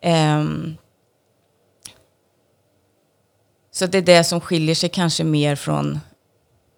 ehm, 0.00 0.76
så 3.72 3.86
det 3.86 3.98
är 3.98 4.02
det 4.02 4.24
som 4.24 4.40
skiljer 4.40 4.74
sig 4.74 4.88
kanske 4.88 5.24
mer 5.24 5.56
från 5.56 6.00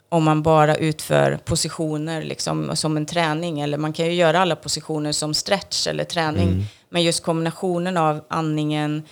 om 0.09 0.25
man 0.25 0.43
bara 0.43 0.77
utför 0.77 1.39
positioner 1.45 2.23
liksom, 2.23 2.77
som 2.77 2.97
en 2.97 3.07
träning. 3.07 3.61
Eller 3.61 3.79
man 3.79 3.93
kan 3.93 4.07
ju 4.07 4.13
göra 4.13 4.41
alla 4.41 4.57
positioner 4.57 5.13
som 5.13 5.35
stretch 5.35 5.87
eller 5.87 6.05
träning. 6.05 6.67
Men 6.89 7.03
just 7.03 7.23
kombinationen 7.23 7.97
av 7.97 8.25
andningen 8.29 9.03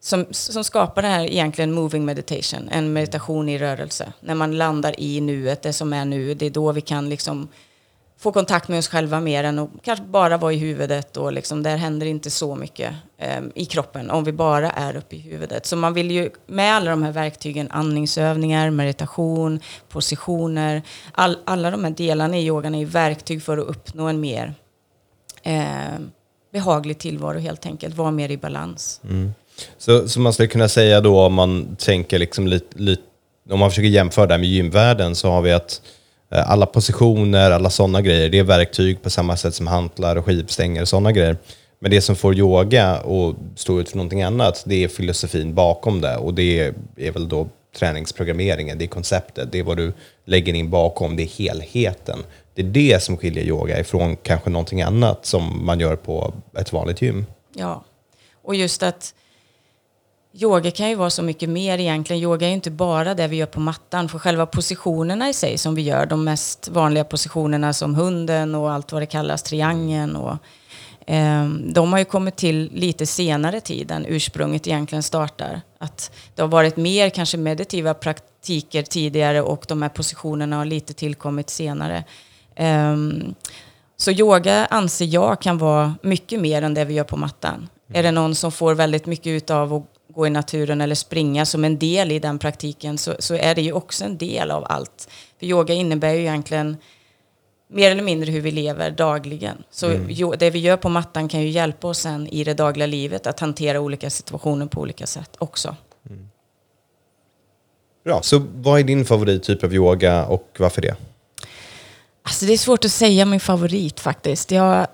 som, 0.00 0.26
som 0.30 0.64
skapar 0.64 1.02
det 1.02 1.08
här 1.08 1.24
egentligen 1.24 1.72
moving 1.72 2.04
meditation, 2.04 2.68
en 2.68 2.92
meditation 2.92 3.48
i 3.48 3.58
rörelse. 3.58 4.12
När 4.20 4.34
man 4.34 4.58
landar 4.58 5.00
i 5.00 5.20
nuet, 5.20 5.62
det 5.62 5.72
som 5.72 5.92
är 5.92 6.04
nu, 6.04 6.34
det 6.34 6.46
är 6.46 6.50
då 6.50 6.72
vi 6.72 6.80
kan 6.80 7.08
liksom 7.08 7.48
få 8.18 8.32
kontakt 8.32 8.68
med 8.68 8.78
oss 8.78 8.88
själva 8.88 9.20
mer 9.20 9.44
än 9.44 9.58
att 9.58 9.70
kanske 9.82 10.04
bara 10.04 10.36
vara 10.36 10.52
i 10.52 10.56
huvudet 10.56 11.16
och 11.16 11.32
liksom, 11.32 11.62
där 11.62 11.76
händer 11.76 12.06
inte 12.06 12.30
så 12.30 12.54
mycket 12.54 12.94
eh, 13.18 13.40
i 13.54 13.64
kroppen 13.64 14.10
om 14.10 14.24
vi 14.24 14.32
bara 14.32 14.70
är 14.70 14.96
uppe 14.96 15.16
i 15.16 15.18
huvudet. 15.18 15.66
Så 15.66 15.76
man 15.76 15.94
vill 15.94 16.10
ju 16.10 16.30
med 16.46 16.74
alla 16.74 16.90
de 16.90 17.02
här 17.02 17.12
verktygen, 17.12 17.70
andningsövningar, 17.70 18.70
meditation, 18.70 19.60
positioner, 19.88 20.82
all, 21.12 21.38
alla 21.44 21.70
de 21.70 21.84
här 21.84 21.90
delarna 21.90 22.38
i 22.38 22.46
yogan 22.46 22.74
är 22.74 22.78
ju 22.78 22.84
verktyg 22.84 23.42
för 23.42 23.58
att 23.58 23.68
uppnå 23.68 24.06
en 24.06 24.20
mer 24.20 24.54
eh, 25.42 25.98
behaglig 26.52 26.98
tillvaro 26.98 27.38
helt 27.38 27.66
enkelt, 27.66 27.96
vara 27.96 28.10
mer 28.10 28.30
i 28.30 28.36
balans. 28.36 29.00
Mm. 29.04 29.34
Så, 29.78 30.08
så 30.08 30.20
man 30.20 30.32
skulle 30.32 30.48
kunna 30.48 30.68
säga 30.68 31.00
då 31.00 31.20
om 31.20 31.34
man 31.34 31.76
tänker 31.76 32.18
liksom 32.18 32.46
lite, 32.46 32.78
lit, 32.78 33.00
om 33.50 33.58
man 33.58 33.70
försöker 33.70 33.88
jämföra 33.88 34.26
det 34.26 34.34
här 34.34 34.38
med 34.38 34.48
gymvärlden 34.48 35.14
så 35.14 35.30
har 35.30 35.42
vi 35.42 35.52
att 35.52 35.82
eh, 35.82 35.97
Eh, 36.30 36.50
alla 36.50 36.66
positioner, 36.66 37.50
alla 37.50 37.70
sådana 37.70 38.02
grejer, 38.02 38.28
det 38.28 38.38
är 38.38 38.44
verktyg 38.44 39.02
på 39.02 39.10
samma 39.10 39.36
sätt 39.36 39.54
som 39.54 39.66
hantlar 39.66 40.16
och 40.16 40.24
skivstänger 40.24 40.82
och 40.82 40.88
sådana 40.88 41.12
grejer. 41.12 41.36
Men 41.78 41.90
det 41.90 42.00
som 42.00 42.16
får 42.16 42.34
yoga 42.34 42.90
att 42.90 43.36
stå 43.56 43.80
ut 43.80 43.88
för 43.88 43.96
någonting 43.96 44.22
annat, 44.22 44.62
det 44.66 44.84
är 44.84 44.88
filosofin 44.88 45.54
bakom 45.54 46.00
det. 46.00 46.16
Och 46.16 46.34
det 46.34 46.72
är 46.96 47.12
väl 47.12 47.28
då 47.28 47.48
träningsprogrammeringen, 47.76 48.78
det 48.78 48.84
är 48.84 48.88
konceptet, 48.88 49.52
det 49.52 49.58
är 49.58 49.62
vad 49.62 49.76
du 49.76 49.92
lägger 50.24 50.54
in 50.54 50.70
bakom, 50.70 51.16
det 51.16 51.22
är 51.22 51.26
helheten. 51.26 52.18
Det 52.54 52.62
är 52.62 52.66
det 52.66 53.02
som 53.02 53.16
skiljer 53.16 53.44
yoga 53.44 53.80
ifrån 53.80 54.16
kanske 54.16 54.50
någonting 54.50 54.82
annat 54.82 55.26
som 55.26 55.66
man 55.66 55.80
gör 55.80 55.96
på 55.96 56.34
ett 56.58 56.72
vanligt 56.72 57.02
gym. 57.02 57.26
Ja, 57.54 57.84
och 58.42 58.54
just 58.54 58.82
att 58.82 59.14
yoga 60.32 60.70
kan 60.70 60.88
ju 60.88 60.94
vara 60.94 61.10
så 61.10 61.22
mycket 61.22 61.48
mer 61.48 61.78
egentligen. 61.78 62.22
Yoga 62.22 62.46
är 62.46 62.48
ju 62.48 62.54
inte 62.54 62.70
bara 62.70 63.14
det 63.14 63.28
vi 63.28 63.36
gör 63.36 63.46
på 63.46 63.60
mattan, 63.60 64.08
för 64.08 64.18
själva 64.18 64.46
positionerna 64.46 65.28
i 65.28 65.32
sig 65.32 65.58
som 65.58 65.74
vi 65.74 65.82
gör, 65.82 66.06
de 66.06 66.24
mest 66.24 66.68
vanliga 66.68 67.04
positionerna 67.04 67.72
som 67.72 67.94
hunden 67.94 68.54
och 68.54 68.72
allt 68.72 68.92
vad 68.92 69.02
det 69.02 69.06
kallas, 69.06 69.42
triangeln 69.42 70.16
och 70.16 70.36
eh, 71.06 71.48
de 71.48 71.92
har 71.92 71.98
ju 71.98 72.04
kommit 72.04 72.36
till 72.36 72.70
lite 72.74 73.06
senare 73.06 73.60
tid 73.60 73.90
än 73.90 74.06
ursprunget 74.06 74.66
egentligen 74.66 75.02
startar. 75.02 75.60
Att 75.78 76.10
det 76.34 76.42
har 76.42 76.48
varit 76.48 76.76
mer 76.76 77.10
kanske 77.10 77.38
meditiva 77.38 77.94
praktiker 77.94 78.82
tidigare 78.82 79.42
och 79.42 79.64
de 79.68 79.82
här 79.82 79.88
positionerna 79.88 80.56
har 80.56 80.64
lite 80.64 80.94
tillkommit 80.94 81.50
senare. 81.50 82.04
Eh, 82.54 82.96
så 83.96 84.10
yoga 84.10 84.66
anser 84.66 85.06
jag 85.06 85.40
kan 85.40 85.58
vara 85.58 85.94
mycket 86.02 86.40
mer 86.40 86.62
än 86.62 86.74
det 86.74 86.84
vi 86.84 86.94
gör 86.94 87.04
på 87.04 87.16
mattan. 87.16 87.68
Är 87.92 88.02
det 88.02 88.10
någon 88.10 88.34
som 88.34 88.52
får 88.52 88.74
väldigt 88.74 89.06
mycket 89.06 89.50
av 89.50 89.74
att 89.74 89.97
gå 90.18 90.26
i 90.26 90.30
naturen 90.30 90.80
eller 90.80 90.94
springa 90.94 91.46
som 91.46 91.64
en 91.64 91.78
del 91.78 92.12
i 92.12 92.18
den 92.18 92.38
praktiken 92.38 92.98
så, 92.98 93.14
så 93.18 93.34
är 93.34 93.54
det 93.54 93.62
ju 93.62 93.72
också 93.72 94.04
en 94.04 94.18
del 94.18 94.50
av 94.50 94.64
allt. 94.68 95.08
För 95.38 95.46
yoga 95.46 95.74
innebär 95.74 96.12
ju 96.12 96.20
egentligen 96.20 96.76
mer 97.68 97.90
eller 97.90 98.02
mindre 98.02 98.30
hur 98.30 98.40
vi 98.40 98.50
lever 98.50 98.90
dagligen. 98.90 99.62
Så 99.70 100.00
jo, 100.08 100.34
det 100.38 100.50
vi 100.50 100.58
gör 100.58 100.76
på 100.76 100.88
mattan 100.88 101.28
kan 101.28 101.40
ju 101.40 101.48
hjälpa 101.48 101.88
oss 101.88 101.98
sen 101.98 102.28
i 102.28 102.44
det 102.44 102.54
dagliga 102.54 102.86
livet 102.86 103.26
att 103.26 103.40
hantera 103.40 103.80
olika 103.80 104.10
situationer 104.10 104.66
på 104.66 104.80
olika 104.80 105.06
sätt 105.06 105.36
också. 105.38 105.76
Bra. 108.04 108.22
Så 108.22 108.42
vad 108.54 108.80
är 108.80 108.84
din 108.84 109.04
favorittyp 109.04 109.64
av 109.64 109.74
yoga 109.74 110.26
och 110.26 110.56
varför 110.58 110.82
det? 110.82 110.96
Alltså 112.22 112.46
det 112.46 112.52
är 112.52 112.58
svårt 112.58 112.84
att 112.84 112.90
säga 112.90 113.24
min 113.24 113.40
favorit 113.40 114.00
faktiskt. 114.00 114.50
Jag, 114.50 114.86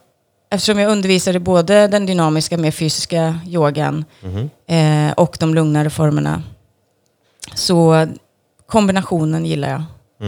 eftersom 0.55 0.79
jag 0.79 0.93
undervisar 0.93 1.37
i 1.37 1.39
både 1.39 1.89
den 1.89 2.07
dynamiska, 2.07 2.59
mer 2.59 2.71
fysiska 2.71 3.39
yogan 3.47 4.05
eh, 4.67 5.13
och 5.17 5.37
de 5.41 5.55
lugnare 5.55 5.91
formerna. 5.91 6.43
Så 7.55 8.07
kombinationen 8.67 9.47
gillar 9.47 9.69
jag. 9.71 9.83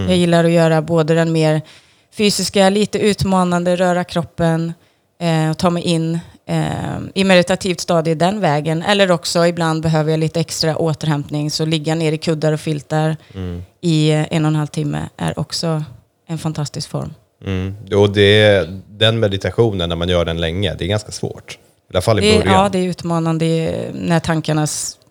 Jag 0.08 0.16
gillar 0.16 0.44
att 0.44 0.50
göra 0.50 0.82
både 0.82 1.14
den 1.14 1.32
mer 1.32 1.62
fysiska, 2.16 2.70
lite 2.70 2.98
utmanande, 2.98 3.76
röra 3.76 4.04
kroppen 4.04 4.72
eh, 5.20 5.50
och 5.50 5.58
ta 5.58 5.70
mig 5.70 5.82
in 5.82 6.18
eh, 6.46 6.98
i 7.14 7.24
meditativt 7.24 7.80
stadie 7.80 8.14
den 8.14 8.40
vägen. 8.40 8.82
Eller 8.82 9.10
också 9.10 9.46
ibland 9.46 9.82
behöver 9.82 10.10
jag 10.10 10.20
lite 10.20 10.40
extra 10.40 10.76
återhämtning 10.76 11.50
så 11.50 11.64
ligga 11.64 11.94
ner 11.94 12.12
i 12.12 12.18
kuddar 12.18 12.52
och 12.52 12.60
filtar 12.60 13.16
i 13.80 14.10
eh, 14.10 14.26
en 14.30 14.44
och 14.44 14.48
en 14.48 14.56
halv 14.56 14.66
timme 14.66 15.08
är 15.16 15.38
också 15.38 15.84
en 16.28 16.38
fantastisk 16.38 16.90
form. 16.90 17.14
Mm. 17.46 17.74
Och 17.94 18.10
det, 18.10 18.68
den 18.88 19.20
meditationen, 19.20 19.88
när 19.88 19.96
man 19.96 20.08
gör 20.08 20.24
den 20.24 20.40
länge, 20.40 20.74
det 20.78 20.84
är 20.84 20.88
ganska 20.88 21.12
svårt. 21.12 21.58
I 21.90 21.92
alla 21.92 22.02
fall 22.02 22.18
i 22.18 22.30
Det 22.32 22.38
början. 22.38 22.54
ja, 22.62 22.68
det 22.68 22.78
är 22.78 22.82
utmanande 22.82 23.72
när 23.94 24.20
tankarna 24.20 24.66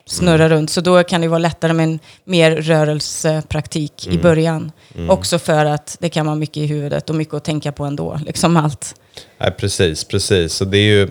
snurrar 0.05 0.49
runt. 0.49 0.69
Så 0.69 0.81
då 0.81 1.03
kan 1.03 1.21
det 1.21 1.27
vara 1.27 1.39
lättare 1.39 1.73
med 1.73 1.83
en 1.83 1.99
mer 2.23 2.51
rörelsepraktik 2.55 4.07
i 4.07 4.17
början. 4.17 4.71
Också 5.09 5.39
för 5.39 5.65
att 5.65 5.97
det 5.99 6.09
kan 6.09 6.25
vara 6.25 6.35
mycket 6.35 6.57
i 6.57 6.65
huvudet 6.65 7.09
och 7.09 7.15
mycket 7.15 7.33
att 7.33 7.43
tänka 7.43 7.71
på 7.71 7.83
ändå. 7.83 8.19
Liksom 8.25 8.57
allt. 8.57 8.95
Nej, 9.37 9.51
precis, 9.51 10.03
precis. 10.03 10.53
Så 10.53 10.65
det 10.65 10.77
är 10.77 10.81
ju, 10.83 11.07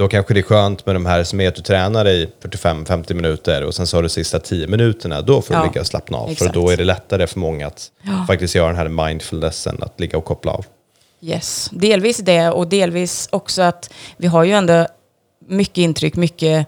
då 0.00 0.08
kanske 0.08 0.34
det 0.34 0.40
är 0.40 0.42
skönt 0.42 0.86
med 0.86 0.94
de 0.94 1.06
här 1.06 1.24
som 1.24 1.40
är 1.40 1.48
att 1.48 1.54
du 1.54 1.62
tränar 1.62 2.08
i 2.08 2.28
45-50 2.42 3.14
minuter 3.14 3.64
och 3.64 3.74
sen 3.74 3.86
så 3.86 3.96
har 3.96 4.02
du 4.02 4.08
sista 4.08 4.38
10 4.38 4.66
minuterna, 4.66 5.20
då 5.22 5.42
får 5.42 5.54
du 5.54 5.60
Ja, 5.60 5.64
ligga 5.66 5.80
och 5.80 5.86
slappna 5.86 6.18
av. 6.18 6.30
exakt. 6.30 6.52
För 6.54 6.60
då 6.60 6.70
är 6.70 6.76
det 6.76 6.84
lättare 6.84 7.26
för 7.26 7.38
många 7.38 7.66
att 7.66 7.90
Ja. 8.02 8.24
faktiskt 8.26 8.54
göra 8.54 8.66
den 8.66 8.76
här 8.76 8.88
mindfulnessen, 8.88 9.78
att 9.82 10.00
ligga 10.00 10.18
och 10.18 10.24
koppla 10.24 10.52
av. 10.52 10.64
Yes, 11.20 11.68
delvis 11.72 12.16
det 12.18 12.50
och 12.50 12.68
delvis 12.68 13.28
också 13.32 13.62
att 13.62 13.90
vi 14.16 14.26
har 14.26 14.44
ju 14.44 14.52
ändå 14.52 14.86
mycket 15.48 15.78
intryck, 15.78 16.16
mycket 16.16 16.66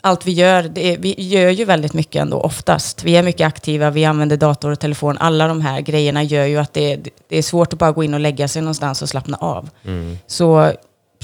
allt 0.00 0.26
vi 0.26 0.32
gör, 0.32 0.78
är, 0.78 0.98
vi 0.98 1.14
gör 1.18 1.50
ju 1.50 1.64
väldigt 1.64 1.92
mycket 1.94 2.22
ändå 2.22 2.40
oftast. 2.40 3.04
Vi 3.04 3.16
är 3.16 3.22
mycket 3.22 3.46
aktiva, 3.46 3.90
vi 3.90 4.04
använder 4.04 4.36
dator 4.36 4.70
och 4.70 4.80
telefon. 4.80 5.18
Alla 5.18 5.48
de 5.48 5.60
här 5.60 5.80
grejerna 5.80 6.22
gör 6.22 6.44
ju 6.44 6.58
att 6.58 6.72
det, 6.72 6.96
det 7.28 7.38
är 7.38 7.42
svårt 7.42 7.72
att 7.72 7.78
bara 7.78 7.92
gå 7.92 8.04
in 8.04 8.14
och 8.14 8.20
lägga 8.20 8.48
sig 8.48 8.62
någonstans 8.62 9.02
och 9.02 9.08
slappna 9.08 9.36
av. 9.36 9.70
Så 10.26 10.72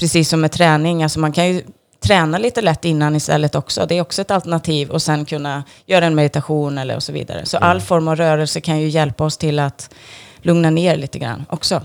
precis 0.01 0.29
som 0.29 0.41
med 0.41 0.51
träning, 0.51 1.03
alltså 1.03 1.19
man 1.19 1.31
kan 1.31 1.47
ju 1.47 1.61
träna 1.99 2.37
lite 2.37 2.61
lätt 2.61 2.85
innan 2.85 3.15
istället 3.15 3.55
också. 3.55 3.85
Det 3.85 3.97
är 3.97 4.01
också 4.01 4.21
ett 4.21 4.31
alternativ 4.31 4.89
och 4.89 5.01
sen 5.01 5.25
kunna 5.25 5.63
göra 5.85 6.05
en 6.05 6.15
meditation 6.15 6.77
eller 6.77 6.95
och 6.95 7.03
så 7.03 7.11
vidare. 7.11 7.45
Så 7.45 7.57
all 7.57 7.81
form 7.81 8.07
av 8.07 8.15
rörelse 8.15 8.61
kan 8.61 8.79
ju 8.79 8.87
hjälpa 8.87 9.23
oss 9.23 9.37
till 9.37 9.59
att 9.59 9.89
lugna 10.41 10.69
ner 10.69 10.97
lite 10.97 11.19
grann 11.19 11.45
också. 11.49 11.81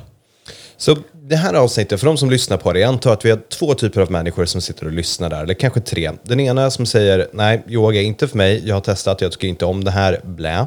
Så 0.76 0.96
det 1.12 1.36
här 1.36 1.54
avsnittet, 1.54 2.00
för 2.00 2.06
de 2.06 2.16
som 2.16 2.30
lyssnar 2.30 2.56
på 2.56 2.72
det, 2.72 2.80
jag 2.80 2.88
antar 2.88 3.12
att 3.12 3.24
vi 3.24 3.30
har 3.30 3.40
två 3.58 3.74
typer 3.74 4.00
av 4.00 4.10
människor 4.10 4.44
som 4.44 4.60
sitter 4.60 4.86
och 4.86 4.92
lyssnar 4.92 5.30
där, 5.30 5.42
eller 5.42 5.54
kanske 5.54 5.80
tre. 5.80 6.10
Den 6.22 6.40
ena 6.40 6.70
som 6.70 6.86
säger, 6.86 7.28
nej, 7.32 7.62
yoga 7.68 8.00
är 8.00 8.04
inte 8.04 8.28
för 8.28 8.36
mig, 8.36 8.62
jag 8.68 8.74
har 8.74 8.80
testat, 8.80 9.20
jag 9.20 9.32
tycker 9.32 9.48
inte 9.48 9.64
om 9.64 9.84
det 9.84 9.90
här, 9.90 10.20
blä. 10.24 10.66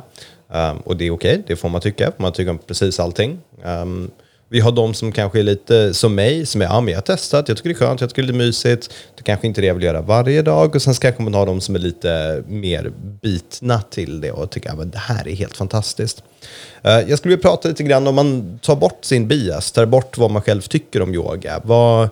Um, 0.53 0.77
och 0.77 0.97
det 0.97 1.05
är 1.05 1.11
okej, 1.11 1.43
det 1.47 1.55
får 1.55 1.69
man 1.69 1.81
tycka, 1.81 2.11
man 2.17 2.33
tycker 2.33 2.51
om 2.51 2.57
precis 2.57 2.99
allting. 2.99 3.39
Um, 3.63 4.11
vi 4.49 4.59
har 4.59 4.71
de 4.71 4.93
som 4.93 5.11
kanske 5.11 5.39
är 5.39 5.43
lite 5.43 5.93
som 5.93 6.15
mig, 6.15 6.45
som 6.45 6.61
är, 6.61 6.65
ja 6.65 6.81
men 6.81 6.91
jag 6.91 6.97
har 6.97 7.01
testat, 7.01 7.47
jag 7.47 7.57
tycker 7.57 7.69
det 7.69 7.75
är 7.75 7.77
skönt, 7.77 8.01
jag 8.01 8.09
tycker 8.09 8.23
det 8.23 8.31
är 8.31 8.33
mysigt. 8.33 8.93
Det 9.15 9.23
kanske 9.23 9.47
inte 9.47 9.59
är 9.59 9.61
det 9.61 9.67
jag 9.67 9.75
vill 9.75 9.83
göra 9.83 10.01
varje 10.01 10.41
dag. 10.41 10.75
Och 10.75 10.81
sen 10.81 10.93
kanske 10.93 11.23
man 11.23 11.33
har 11.33 11.45
de 11.45 11.61
som 11.61 11.75
är 11.75 11.79
lite 11.79 12.43
mer 12.47 12.91
bitna 13.21 13.81
till 13.81 14.21
det 14.21 14.31
och 14.31 14.49
tycker, 14.49 14.69
ja 14.69 14.75
men 14.75 14.89
det 14.89 14.97
här 14.97 15.27
är 15.27 15.35
helt 15.35 15.57
fantastiskt. 15.57 16.23
Eh, 16.83 16.91
jag 16.91 17.17
skulle 17.17 17.35
vilja 17.35 17.49
prata 17.49 17.69
lite 17.69 17.83
grann 17.83 18.07
om 18.07 18.15
man 18.15 18.59
tar 18.61 18.75
bort 18.75 19.05
sin 19.05 19.27
bias, 19.27 19.71
tar 19.71 19.85
bort 19.85 20.17
vad 20.17 20.31
man 20.31 20.41
själv 20.41 20.61
tycker 20.61 21.01
om 21.01 21.13
yoga. 21.13 21.61
Vad, 21.63 22.09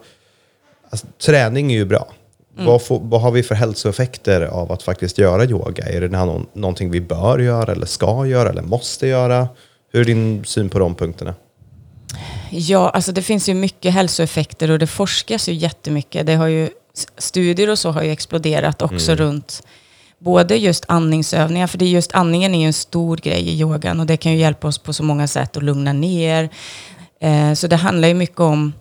alltså, 0.89 1.07
träning 1.25 1.71
är 1.71 1.77
ju 1.77 1.85
bra. 1.85 2.13
Vad, 2.59 2.81
får, 2.81 2.99
vad 3.03 3.21
har 3.21 3.31
vi 3.31 3.43
för 3.43 3.55
hälsoeffekter 3.55 4.41
av 4.41 4.71
att 4.71 4.83
faktiskt 4.83 5.17
göra 5.17 5.45
yoga? 5.45 5.85
Är 5.85 6.01
det 6.01 6.07
någon, 6.07 6.45
någonting 6.53 6.91
vi 6.91 7.01
bör 7.01 7.39
göra, 7.39 7.71
eller 7.71 7.85
ska 7.85 8.25
göra, 8.25 8.49
eller 8.49 8.61
måste 8.61 9.07
göra? 9.07 9.47
Hur 9.91 10.01
är 10.01 10.05
din 10.05 10.45
syn 10.45 10.69
på 10.69 10.79
de 10.79 10.95
punkterna? 10.95 11.33
Ja, 12.49 12.89
alltså 12.89 13.11
det 13.11 13.21
finns 13.21 13.49
ju 13.49 13.53
mycket 13.53 13.93
hälsoeffekter 13.93 14.71
och 14.71 14.79
det 14.79 14.87
forskas 14.87 15.49
ju 15.49 15.53
jättemycket. 15.53 16.25
Det 16.25 16.35
har 16.35 16.47
ju, 16.47 16.69
studier 17.17 17.69
och 17.69 17.79
så 17.79 17.91
har 17.91 18.03
ju 18.03 18.11
exploderat 18.11 18.81
också 18.81 19.15
runt 19.15 19.63
både 20.19 20.57
just 20.57 20.85
andningsövningar, 20.87 21.67
för 21.67 21.77
det 21.77 21.85
är 21.85 21.89
just 21.89 22.15
andningen 22.15 22.55
är 22.55 22.59
ju 22.59 22.65
en 22.65 22.73
stor 22.73 23.17
grej 23.17 23.41
i 23.41 23.59
yogan 23.59 23.99
och 23.99 24.05
det 24.05 24.17
kan 24.17 24.31
ju 24.31 24.37
hjälpa 24.37 24.67
oss 24.67 24.77
på 24.77 24.93
så 24.93 25.03
många 25.03 25.27
sätt 25.27 25.57
att 25.57 25.63
lugna 25.63 25.93
ner. 25.93 26.49
Eh, 27.21 27.53
så 27.53 27.67
det 27.67 27.75
handlar 27.75 28.07
ju 28.07 28.13
mycket 28.13 28.39
om 28.39 28.73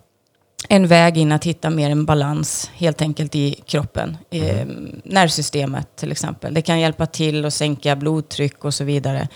en 0.69 0.87
väg 0.87 1.19
in 1.19 1.33
att 1.33 1.45
hitta 1.45 1.71
mer 1.71 1.91
en 1.91 2.05
balans 2.05 2.71
helt 2.75 3.03
enkelt 3.03 3.35
i 3.35 3.63
kroppen. 3.67 4.17
Eh, 4.31 4.67
nervsystemet 5.05 5.97
till 5.97 6.13
exempel. 6.13 6.55
Det 6.55 6.63
kan 6.63 6.81
hjälpa 6.81 7.07
till 7.07 7.45
att 7.45 7.55
sänka 7.55 7.97
blodtryck 7.97 8.65
och 8.65 8.75
så 8.75 8.85
vidare. 8.85 9.29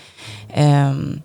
Ehm, 0.53 1.21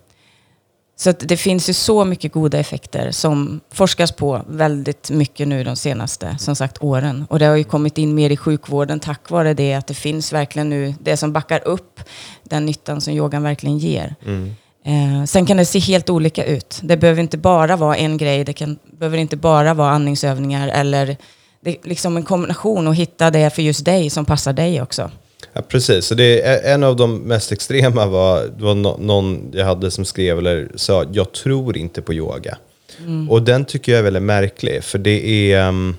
så 0.99 1.11
det 1.11 1.37
finns 1.37 1.69
ju 1.69 1.73
så 1.73 2.05
mycket 2.05 2.31
goda 2.31 2.59
effekter 2.59 3.11
som 3.11 3.61
forskas 3.71 4.11
på 4.11 4.41
väldigt 4.47 5.09
mycket 5.09 5.47
nu 5.47 5.63
de 5.63 5.75
senaste, 5.75 6.37
som 6.39 6.55
sagt, 6.55 6.77
åren. 6.83 7.25
Och 7.29 7.39
det 7.39 7.45
har 7.45 7.55
ju 7.55 7.63
kommit 7.63 7.97
in 7.97 8.15
mer 8.15 8.29
i 8.29 8.37
sjukvården 8.37 8.99
tack 8.99 9.29
vare 9.29 9.53
det, 9.53 9.73
att 9.73 9.87
det 9.87 9.93
finns 9.93 10.33
verkligen 10.33 10.69
nu 10.69 10.93
det 10.99 11.17
som 11.17 11.33
backar 11.33 11.67
upp 11.67 11.99
den 12.43 12.65
nyttan 12.65 13.01
som 13.01 13.13
yogan 13.13 13.43
verkligen 13.43 13.77
ger. 13.77 14.15
Eh, 14.85 15.25
sen 15.25 15.45
kan 15.45 15.57
det 15.57 15.65
se 15.65 15.79
helt 15.79 16.09
olika 16.09 16.45
ut. 16.45 16.79
Det 16.83 16.97
behöver 16.97 17.21
inte 17.21 17.37
bara 17.37 17.75
vara 17.75 17.95
en 17.95 18.17
grej, 18.17 18.43
det 18.43 18.53
kan, 18.53 18.79
behöver 18.91 19.17
inte 19.17 19.37
bara 19.37 19.73
vara 19.73 19.89
andningsövningar 19.89 20.67
eller 20.67 21.17
det 21.61 21.69
är 21.69 21.89
liksom 21.89 22.17
en 22.17 22.23
kombination 22.23 22.87
och 22.87 22.95
hitta 22.95 23.31
det 23.31 23.49
för 23.49 23.61
just 23.61 23.85
dig 23.85 24.09
som 24.09 24.25
passar 24.25 24.53
dig 24.53 24.81
också. 24.81 25.11
Ja, 25.57 25.63
precis, 25.67 26.05
så 26.05 26.15
det 26.15 26.41
är 26.41 26.73
en 26.73 26.83
av 26.83 26.95
de 26.95 27.17
mest 27.17 27.51
extrema 27.51 28.05
var, 28.05 28.49
var 28.57 28.75
no, 28.75 28.97
någon 28.99 29.51
jag 29.53 29.65
hade 29.65 29.91
som 29.91 30.05
skrev 30.05 30.37
eller 30.37 30.69
sa 30.75 31.05
jag 31.13 31.31
tror 31.31 31.77
inte 31.77 32.01
på 32.01 32.13
yoga. 32.13 32.57
Och 33.29 33.43
den 33.43 33.65
tycker 33.65 33.91
jag 33.91 33.99
är 33.99 34.03
väldigt 34.03 34.23
märklig, 34.23 34.83
för 34.83 34.99
det 34.99 35.51
är, 35.53 35.67
um, 35.67 35.97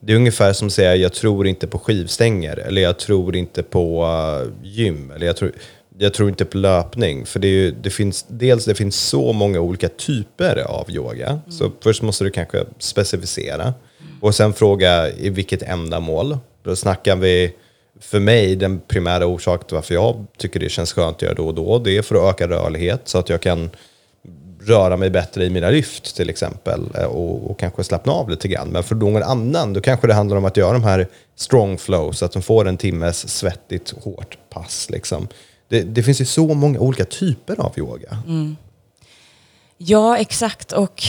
det 0.00 0.12
är 0.12 0.16
ungefär 0.16 0.52
som 0.52 0.66
att 0.66 0.72
säga 0.72 0.96
jag 0.96 1.12
tror 1.12 1.46
inte 1.46 1.66
på 1.66 1.78
skivstänger 1.78 2.56
eller 2.56 2.82
jag 2.82 2.98
tror 2.98 3.36
inte 3.36 3.62
på 3.62 4.04
uh, 4.04 4.52
gym 4.62 5.10
eller 5.10 5.26
jag 5.26 5.36
tror, 5.36 5.52
jag 5.98 6.14
tror 6.14 6.28
inte 6.28 6.44
på 6.44 6.58
löpning. 6.58 7.26
För 7.26 7.40
det, 7.40 7.48
ju, 7.48 7.70
det 7.70 7.90
finns, 7.90 8.24
dels 8.28 8.64
det 8.64 8.74
finns 8.74 8.96
så 8.96 9.32
många 9.32 9.60
olika 9.60 9.88
typer 9.88 10.58
av 10.58 10.90
yoga. 10.90 11.40
Så 11.48 11.72
först 11.80 12.02
måste 12.02 12.24
du 12.24 12.30
kanske 12.30 12.64
specificera. 12.78 13.74
Och 14.20 14.34
sen 14.34 14.52
fråga 14.52 15.10
i 15.10 15.30
vilket 15.30 15.62
ändamål. 15.62 16.38
Då 16.62 16.76
snackar 16.76 17.16
vi, 17.16 17.52
för 18.00 18.20
mig, 18.20 18.56
den 18.56 18.80
primära 18.88 19.26
orsaken 19.26 19.66
till 19.66 19.74
varför 19.74 19.94
jag 19.94 20.26
tycker 20.36 20.60
det 20.60 20.68
känns 20.68 20.92
skönt 20.92 21.16
att 21.16 21.22
göra 21.22 21.34
då 21.34 21.46
och 21.46 21.54
då, 21.54 21.78
det 21.78 21.96
är 21.96 22.02
för 22.02 22.14
att 22.14 22.34
öka 22.34 22.48
rörlighet 22.48 23.00
så 23.04 23.18
att 23.18 23.28
jag 23.28 23.40
kan 23.40 23.70
röra 24.62 24.96
mig 24.96 25.10
bättre 25.10 25.44
i 25.44 25.50
mina 25.50 25.70
lyft 25.70 26.16
till 26.16 26.30
exempel 26.30 26.80
eh, 26.94 27.04
och, 27.04 27.50
och 27.50 27.58
kanske 27.58 27.84
slappna 27.84 28.12
av 28.12 28.30
lite 28.30 28.48
grann. 28.48 28.68
Men 28.68 28.82
för 28.82 28.94
någon 28.94 29.22
annan 29.22 29.72
då 29.72 29.80
kanske 29.80 30.06
det 30.06 30.14
handlar 30.14 30.36
om 30.36 30.44
att 30.44 30.56
göra 30.56 30.72
de 30.72 30.84
här 30.84 31.08
strong 31.36 31.78
flow 31.78 32.12
så 32.12 32.24
att 32.24 32.32
de 32.32 32.42
får 32.42 32.68
en 32.68 32.76
timmes 32.76 33.28
svettigt 33.28 33.94
hårt 34.02 34.38
pass. 34.50 34.90
Liksom. 34.90 35.28
Det, 35.68 35.82
det 35.82 36.02
finns 36.02 36.20
ju 36.20 36.24
så 36.24 36.54
många 36.54 36.78
olika 36.78 37.04
typer 37.04 37.60
av 37.60 37.72
yoga. 37.76 38.18
Mm. 38.26 38.56
Ja, 39.78 40.18
exakt. 40.18 40.72
Och 40.72 41.02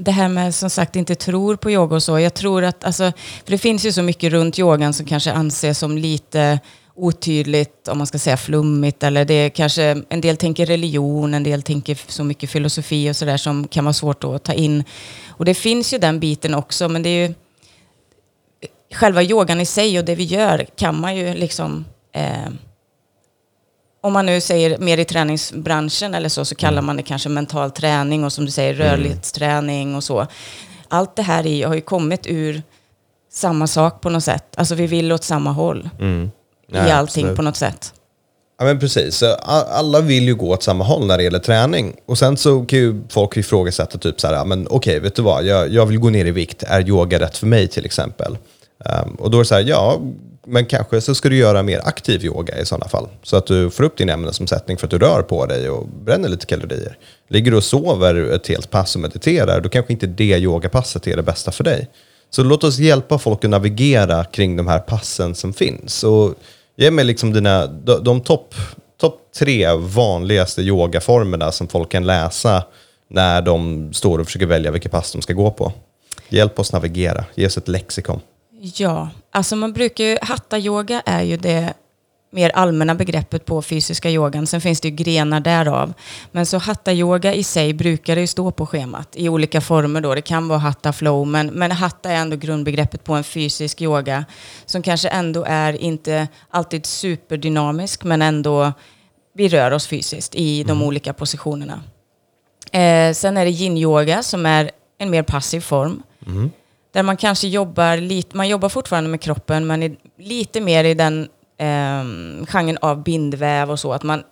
det 0.00 0.10
här 0.10 0.28
med 0.28 0.54
som 0.54 0.70
sagt 0.70 0.96
inte 0.96 1.14
tror 1.14 1.56
på 1.56 1.70
yoga 1.70 1.96
och 1.96 2.02
så. 2.02 2.18
Jag 2.18 2.34
tror 2.34 2.64
att, 2.64 2.84
alltså, 2.84 3.12
för 3.44 3.50
det 3.50 3.58
finns 3.58 3.86
ju 3.86 3.92
så 3.92 4.02
mycket 4.02 4.32
runt 4.32 4.58
yogan 4.58 4.92
som 4.92 5.06
kanske 5.06 5.32
anses 5.32 5.78
som 5.78 5.98
lite 5.98 6.58
otydligt, 6.94 7.88
om 7.88 7.98
man 7.98 8.06
ska 8.06 8.18
säga 8.18 8.36
flummigt. 8.36 9.02
Eller 9.02 9.24
det 9.24 9.34
är 9.34 9.48
kanske, 9.48 10.02
en 10.08 10.20
del 10.20 10.36
tänker 10.36 10.66
religion, 10.66 11.34
en 11.34 11.42
del 11.42 11.62
tänker 11.62 11.98
så 12.08 12.24
mycket 12.24 12.50
filosofi 12.50 13.10
och 13.10 13.16
sådär 13.16 13.36
som 13.36 13.68
kan 13.68 13.84
vara 13.84 13.92
svårt 13.92 14.24
att 14.24 14.42
ta 14.44 14.52
in. 14.52 14.84
Och 15.28 15.44
det 15.44 15.54
finns 15.54 15.94
ju 15.94 15.98
den 15.98 16.20
biten 16.20 16.54
också, 16.54 16.88
men 16.88 17.02
det 17.02 17.08
är 17.08 17.28
ju 17.28 17.34
själva 18.94 19.22
yogan 19.22 19.60
i 19.60 19.66
sig 19.66 19.98
och 19.98 20.04
det 20.04 20.14
vi 20.14 20.24
gör 20.24 20.66
kan 20.76 21.00
man 21.00 21.16
ju 21.16 21.34
liksom 21.34 21.84
eh, 22.12 22.48
om 24.02 24.12
man 24.12 24.26
nu 24.26 24.40
säger 24.40 24.78
mer 24.78 24.98
i 24.98 25.04
träningsbranschen 25.04 26.14
eller 26.14 26.28
så, 26.28 26.44
så 26.44 26.54
kallar 26.54 26.82
man 26.82 26.96
det 26.96 27.02
kanske 27.02 27.28
mental 27.28 27.70
träning 27.70 28.24
och 28.24 28.32
som 28.32 28.44
du 28.44 28.50
säger 28.50 28.74
rörlighetsträning 28.74 29.94
och 29.94 30.04
så. 30.04 30.26
Allt 30.88 31.16
det 31.16 31.22
här 31.22 31.46
i 31.46 31.62
har 31.62 31.74
ju 31.74 31.80
kommit 31.80 32.26
ur 32.26 32.62
samma 33.32 33.66
sak 33.66 34.00
på 34.00 34.10
något 34.10 34.24
sätt. 34.24 34.44
Alltså 34.56 34.74
vi 34.74 34.86
vill 34.86 35.12
åt 35.12 35.24
samma 35.24 35.52
håll 35.52 35.88
Ja, 36.72 36.86
i 36.88 36.90
allting 36.90 37.24
absolut. 37.24 37.36
på 37.36 37.42
något 37.42 37.56
sätt. 37.56 37.92
Ja 38.58 38.64
men 38.64 38.80
precis, 38.80 39.22
alla 39.68 40.00
vill 40.00 40.24
ju 40.24 40.34
gå 40.34 40.50
åt 40.50 40.62
samma 40.62 40.84
håll 40.84 41.06
när 41.06 41.16
det 41.18 41.24
gäller 41.24 41.38
träning. 41.38 41.96
Och 42.06 42.18
sen 42.18 42.36
så 42.36 42.64
kan 42.64 42.78
ju 42.78 43.02
folk 43.08 43.36
ifrågasätta 43.36 43.98
typ 43.98 44.20
så 44.20 44.26
här, 44.26 44.44
men 44.44 44.66
okej, 44.70 45.00
vet 45.00 45.14
du 45.16 45.22
vad, 45.22 45.44
jag, 45.44 45.68
jag 45.68 45.86
vill 45.86 45.98
gå 45.98 46.10
ner 46.10 46.24
i 46.24 46.30
vikt, 46.30 46.62
är 46.62 46.88
yoga 46.88 47.20
rätt 47.20 47.36
för 47.36 47.46
mig 47.46 47.68
till 47.68 47.84
exempel? 47.84 48.38
Um, 48.84 49.14
och 49.14 49.30
då 49.30 49.38
är 49.38 49.42
det 49.42 49.44
så 49.44 49.54
här, 49.54 49.62
ja, 49.62 50.00
men 50.46 50.66
kanske 50.66 51.00
så 51.00 51.14
ska 51.14 51.28
du 51.28 51.36
göra 51.36 51.62
mer 51.62 51.80
aktiv 51.84 52.24
yoga 52.24 52.58
i 52.58 52.66
sådana 52.66 52.88
fall. 52.88 53.08
Så 53.22 53.36
att 53.36 53.46
du 53.46 53.70
får 53.70 53.84
upp 53.84 53.96
din 53.96 54.08
ämnesomsättning 54.08 54.76
för 54.76 54.86
att 54.86 54.90
du 54.90 54.98
rör 54.98 55.22
på 55.22 55.46
dig 55.46 55.70
och 55.70 55.88
bränner 55.88 56.28
lite 56.28 56.46
kalorier. 56.46 56.96
Ligger 57.28 57.50
du 57.50 57.56
och 57.56 57.64
sover 57.64 58.32
ett 58.34 58.48
helt 58.48 58.70
pass 58.70 58.94
och 58.94 59.00
mediterar, 59.00 59.60
då 59.60 59.68
kanske 59.68 59.92
inte 59.92 60.06
det 60.06 60.38
yogapasset 60.38 61.06
är 61.06 61.16
det 61.16 61.22
bästa 61.22 61.52
för 61.52 61.64
dig. 61.64 61.88
Så 62.30 62.42
låt 62.42 62.64
oss 62.64 62.78
hjälpa 62.78 63.18
folk 63.18 63.44
att 63.44 63.50
navigera 63.50 64.24
kring 64.24 64.56
de 64.56 64.68
här 64.68 64.78
passen 64.78 65.34
som 65.34 65.52
finns. 65.52 66.04
Och 66.04 66.34
ge 66.76 66.90
mig 66.90 67.04
liksom 67.04 67.32
dina, 67.32 67.66
de, 67.66 68.04
de 68.04 68.20
topp 68.20 68.54
top 69.00 69.32
tre 69.38 69.74
vanligaste 69.74 70.62
yogaformerna 70.62 71.52
som 71.52 71.68
folk 71.68 71.90
kan 71.90 72.06
läsa 72.06 72.64
när 73.08 73.42
de 73.42 73.92
står 73.92 74.18
och 74.18 74.26
försöker 74.26 74.46
välja 74.46 74.70
vilket 74.70 74.92
pass 74.92 75.12
de 75.12 75.22
ska 75.22 75.32
gå 75.32 75.50
på. 75.50 75.72
Hjälp 76.28 76.58
oss 76.58 76.72
navigera, 76.72 77.24
ge 77.34 77.46
oss 77.46 77.58
ett 77.58 77.68
lexikon. 77.68 78.20
Ja, 78.62 79.08
alltså 79.30 79.56
man 79.56 79.72
brukar 79.72 80.04
ju, 80.04 80.18
hatta-yoga 80.22 81.02
är 81.06 81.22
ju 81.22 81.36
det 81.36 81.74
mer 82.30 82.50
allmänna 82.50 82.94
begreppet 82.94 83.44
på 83.44 83.62
fysiska 83.62 84.10
yogan. 84.10 84.46
Sen 84.46 84.60
finns 84.60 84.80
det 84.80 84.88
ju 84.88 84.94
grenar 84.94 85.40
därav. 85.40 85.92
Men 86.32 86.46
så 86.46 86.58
hatta-yoga 86.58 87.34
i 87.34 87.44
sig 87.44 87.74
brukar 87.74 88.14
det 88.14 88.20
ju 88.20 88.26
stå 88.26 88.50
på 88.50 88.66
schemat 88.66 89.16
i 89.16 89.28
olika 89.28 89.60
former 89.60 90.00
då. 90.00 90.14
Det 90.14 90.22
kan 90.22 90.48
vara 90.48 90.58
hatta 90.58 90.92
flow, 90.92 91.26
men, 91.26 91.46
men 91.46 91.72
hatta 91.72 92.10
är 92.10 92.16
ändå 92.16 92.36
grundbegreppet 92.36 93.04
på 93.04 93.14
en 93.14 93.24
fysisk 93.24 93.82
yoga 93.82 94.24
som 94.66 94.82
kanske 94.82 95.08
ändå 95.08 95.44
är 95.44 95.72
inte 95.72 96.28
alltid 96.50 96.86
superdynamisk, 96.86 98.04
men 98.04 98.22
ändå 98.22 98.72
vi 99.34 99.48
rör 99.48 99.70
oss 99.70 99.86
fysiskt 99.86 100.34
i 100.34 100.62
de 100.62 100.70
mm. 100.70 100.82
olika 100.82 101.12
positionerna. 101.12 101.82
Eh, 102.72 103.12
sen 103.12 103.36
är 103.36 103.44
det 103.44 103.50
yin-yoga 103.50 104.22
som 104.22 104.46
är 104.46 104.70
en 104.98 105.10
mer 105.10 105.22
passiv 105.22 105.60
form. 105.60 106.02
Mm. 106.26 106.50
Där 106.92 107.02
man 107.02 107.16
kanske 107.16 107.48
jobbar 107.48 107.96
lite, 107.96 108.36
man 108.36 108.48
jobbar 108.48 108.68
fortfarande 108.68 109.10
med 109.10 109.20
kroppen 109.20 109.66
men 109.66 109.96
lite 110.18 110.60
mer 110.60 110.84
i 110.84 110.94
den 110.94 111.28
eh, 111.58 112.46
genren 112.46 112.78
av 112.80 113.02
bindväv 113.02 113.70
och 113.70 113.80
så. 113.80 113.92
Att 113.92 114.02
man 114.02 114.22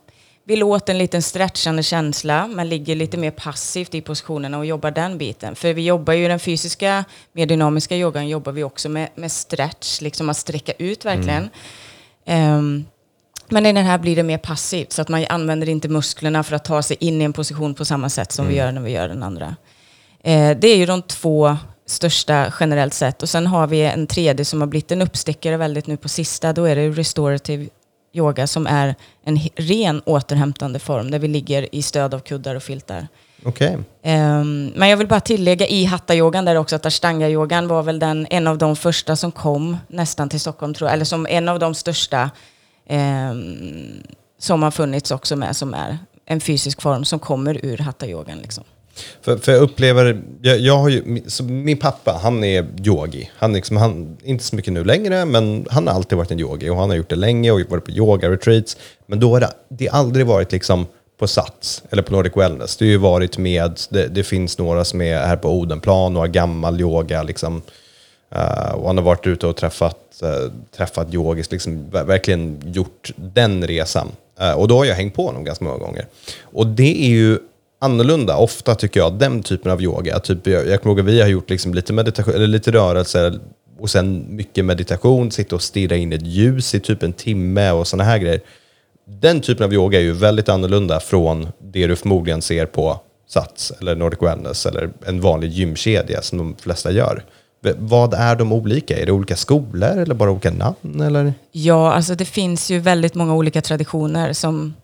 vill 0.48 0.62
åt 0.62 0.88
en 0.88 0.98
liten 0.98 1.22
stretchande 1.22 1.82
känsla, 1.82 2.46
men 2.46 2.68
ligger 2.68 2.96
lite 2.96 3.16
mer 3.16 3.30
passivt 3.30 3.94
i 3.94 4.00
positionerna 4.00 4.58
och 4.58 4.66
jobbar 4.66 4.90
den 4.90 5.18
biten. 5.18 5.54
För 5.54 5.74
vi 5.74 5.84
jobbar 5.84 6.12
ju 6.12 6.24
i 6.24 6.28
den 6.28 6.38
fysiska, 6.38 7.04
mer 7.32 7.46
dynamiska 7.46 7.96
yogan 7.96 8.28
jobbar 8.28 8.52
vi 8.52 8.64
också 8.64 8.88
med, 8.88 9.08
med 9.14 9.32
stretch, 9.32 10.00
liksom 10.00 10.30
att 10.30 10.36
sträcka 10.36 10.72
ut 10.72 11.04
verkligen. 11.04 11.50
Mm. 12.24 12.58
Um, 12.58 12.86
men 13.48 13.66
i 13.66 13.72
den 13.72 13.84
här 13.84 13.98
blir 13.98 14.16
det 14.16 14.22
mer 14.22 14.38
passivt, 14.38 14.92
så 14.92 15.02
att 15.02 15.08
man 15.08 15.26
använder 15.28 15.68
inte 15.68 15.88
musklerna 15.88 16.42
för 16.42 16.56
att 16.56 16.64
ta 16.64 16.82
sig 16.82 16.96
in 17.00 17.22
i 17.22 17.24
en 17.24 17.32
position 17.32 17.74
på 17.74 17.84
samma 17.84 18.08
sätt 18.08 18.32
som 18.32 18.44
mm. 18.44 18.52
vi 18.52 18.58
gör 18.58 18.72
när 18.72 18.80
vi 18.80 18.90
gör 18.90 19.08
den 19.08 19.22
andra. 19.22 19.56
Eh, 20.20 20.56
det 20.58 20.68
är 20.68 20.76
ju 20.76 20.86
de 20.86 21.02
två 21.02 21.56
största 21.90 22.52
generellt 22.60 22.94
sett. 22.94 23.22
Och 23.22 23.28
sen 23.28 23.46
har 23.46 23.66
vi 23.66 23.80
en 23.82 24.06
tredje 24.06 24.44
som 24.44 24.60
har 24.60 24.68
blivit 24.68 24.92
en 24.92 25.02
uppstickare 25.02 25.56
väldigt 25.56 25.86
nu 25.86 25.96
på 25.96 26.08
sista. 26.08 26.52
Då 26.52 26.64
är 26.64 26.76
det 26.76 26.90
restorative 26.90 27.68
yoga 28.12 28.46
som 28.46 28.66
är 28.66 28.94
en 29.24 29.38
ren 29.56 30.02
återhämtande 30.06 30.78
form 30.78 31.10
där 31.10 31.18
vi 31.18 31.28
ligger 31.28 31.74
i 31.74 31.82
stöd 31.82 32.14
av 32.14 32.20
kuddar 32.20 32.54
och 32.54 32.62
filtar. 32.62 33.08
Okay. 33.44 33.74
Um, 33.74 33.84
ehm, 34.02 34.72
men 34.76 34.88
jag 34.88 34.96
vill 34.96 35.06
bara 35.06 35.20
tillägga 35.20 35.66
i 35.66 35.84
hatta-yogan 35.84 36.44
där 36.44 36.56
också 36.56 36.76
att 36.76 36.86
ashtanga-yogan 36.86 37.68
var 37.68 37.82
väl 37.82 37.98
den, 37.98 38.26
en 38.30 38.46
av 38.46 38.58
de 38.58 38.76
första 38.76 39.16
som 39.16 39.32
kom 39.32 39.76
nästan 39.88 40.28
till 40.28 40.40
Stockholm 40.40 40.74
tror 40.74 40.88
jag. 40.88 40.94
Eller 40.94 41.04
som 41.04 41.26
en 41.26 41.48
av 41.48 41.58
de 41.58 41.74
största 41.74 42.30
um, 42.90 44.02
som 44.38 44.62
har 44.62 44.70
funnits 44.70 45.10
också 45.10 45.36
med 45.36 45.56
som 45.56 45.74
är 45.74 45.98
en 46.26 46.40
fysisk 46.40 46.82
form 46.82 47.04
som 47.04 47.18
kommer 47.18 47.64
ur 47.64 47.78
hatta-yogan. 47.78 48.38
Liksom. 48.38 48.64
För, 49.22 49.36
för 49.36 49.52
jag 49.52 49.62
upplever, 49.62 50.22
jag, 50.42 50.58
jag 50.58 50.78
har 50.78 50.88
ju, 50.88 51.20
min 51.42 51.76
pappa 51.76 52.20
han 52.22 52.44
är 52.44 52.66
yogi. 52.84 53.30
Han, 53.36 53.52
liksom, 53.52 53.76
han 53.76 54.16
inte 54.24 54.44
så 54.44 54.56
mycket 54.56 54.72
nu 54.72 54.84
längre, 54.84 55.24
men 55.24 55.66
han 55.70 55.86
har 55.86 55.94
alltid 55.94 56.18
varit 56.18 56.30
en 56.30 56.40
yogi 56.40 56.70
och 56.70 56.76
han 56.76 56.90
har 56.90 56.96
gjort 56.96 57.10
det 57.10 57.16
länge 57.16 57.50
och 57.50 57.60
varit 57.68 57.84
på 57.84 57.90
yoga-retreats. 57.90 58.76
Men 59.06 59.20
då 59.20 59.32
har 59.32 59.40
det, 59.40 59.50
det 59.68 59.86
har 59.86 59.98
aldrig 59.98 60.26
varit 60.26 60.52
liksom 60.52 60.86
på 61.18 61.26
Sats 61.26 61.82
eller 61.90 62.02
på 62.02 62.12
Nordic 62.12 62.36
Wellness. 62.36 62.76
Det 62.76 62.84
har 62.84 62.90
ju 62.90 62.96
varit 62.96 63.38
med, 63.38 63.80
det, 63.90 64.06
det 64.06 64.24
finns 64.24 64.58
några 64.58 64.84
som 64.84 65.00
är 65.00 65.18
här 65.18 65.36
på 65.36 65.48
Odenplan 65.48 66.16
och 66.16 66.22
har 66.22 66.28
gammal 66.28 66.80
yoga 66.80 67.22
liksom. 67.22 67.62
Uh, 68.34 68.74
och 68.74 68.86
han 68.86 68.96
har 68.98 69.04
varit 69.04 69.26
ute 69.26 69.46
och 69.46 69.56
träffat, 69.56 70.20
uh, 70.22 70.52
träffat 70.76 71.14
yogis, 71.14 71.50
liksom 71.50 71.90
verkligen 71.90 72.62
gjort 72.66 73.12
den 73.16 73.66
resan. 73.66 74.08
Uh, 74.42 74.52
och 74.52 74.68
då 74.68 74.76
har 74.76 74.84
jag 74.84 74.94
hängt 74.94 75.14
på 75.14 75.26
honom 75.26 75.44
ganska 75.44 75.64
många 75.64 75.78
gånger. 75.78 76.06
Och 76.42 76.66
det 76.66 77.04
är 77.04 77.08
ju 77.08 77.38
annorlunda. 77.78 78.36
Ofta 78.36 78.74
tycker 78.74 79.00
jag 79.00 79.12
den 79.12 79.42
typen 79.42 79.72
av 79.72 79.82
yoga, 79.82 80.18
typ, 80.18 80.46
jag, 80.46 80.66
jag 80.66 80.82
kommer 80.82 80.94
ihåg 80.94 81.00
att 81.00 81.14
vi 81.14 81.20
har 81.20 81.28
gjort 81.28 81.50
liksom 81.50 81.74
lite, 81.74 81.92
meditation, 81.92 82.34
eller 82.34 82.46
lite 82.46 82.70
rörelser 82.70 83.40
och 83.78 83.90
sen 83.90 84.36
mycket 84.36 84.64
meditation, 84.64 85.30
sitta 85.30 85.54
och 85.54 85.62
stirra 85.62 85.96
in 85.96 86.12
ett 86.12 86.26
ljus 86.26 86.74
i 86.74 86.80
typ 86.80 87.02
en 87.02 87.12
timme 87.12 87.70
och 87.70 87.86
sådana 87.86 88.04
här 88.04 88.18
grejer. 88.18 88.40
Den 89.04 89.40
typen 89.40 89.64
av 89.64 89.72
yoga 89.72 89.98
är 89.98 90.02
ju 90.02 90.12
väldigt 90.12 90.48
annorlunda 90.48 91.00
från 91.00 91.48
det 91.58 91.86
du 91.86 91.96
förmodligen 91.96 92.42
ser 92.42 92.66
på 92.66 93.00
Sats 93.28 93.72
eller 93.80 93.96
Nordic 93.96 94.22
Wellness 94.22 94.66
eller 94.66 94.90
en 95.06 95.20
vanlig 95.20 95.50
gymkedja 95.50 96.22
som 96.22 96.38
de 96.38 96.56
flesta 96.56 96.90
gör. 96.90 97.24
Vad 97.76 98.14
är 98.14 98.36
de 98.36 98.52
olika? 98.52 98.98
Är 98.98 99.06
det 99.06 99.12
olika 99.12 99.36
skolor 99.36 99.98
eller 99.98 100.14
bara 100.14 100.30
olika 100.30 100.50
namn? 100.50 101.00
Eller? 101.00 101.34
Ja, 101.52 101.92
alltså 101.92 102.14
det 102.14 102.24
finns 102.24 102.70
ju 102.70 102.78
väldigt 102.78 103.14
många 103.14 103.34
olika 103.34 103.62
traditioner 103.62 104.32
som, 104.32 104.74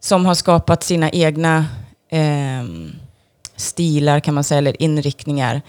som 0.00 0.26
har 0.26 0.34
skapat 0.34 0.82
sina 0.82 1.10
egna 1.10 1.66
eh, 2.12 2.64
stilar 3.56 4.20
kan 4.20 4.34
man 4.34 4.44
säga, 4.44 4.58
eller 4.58 4.82
inriktningar. 4.82 5.62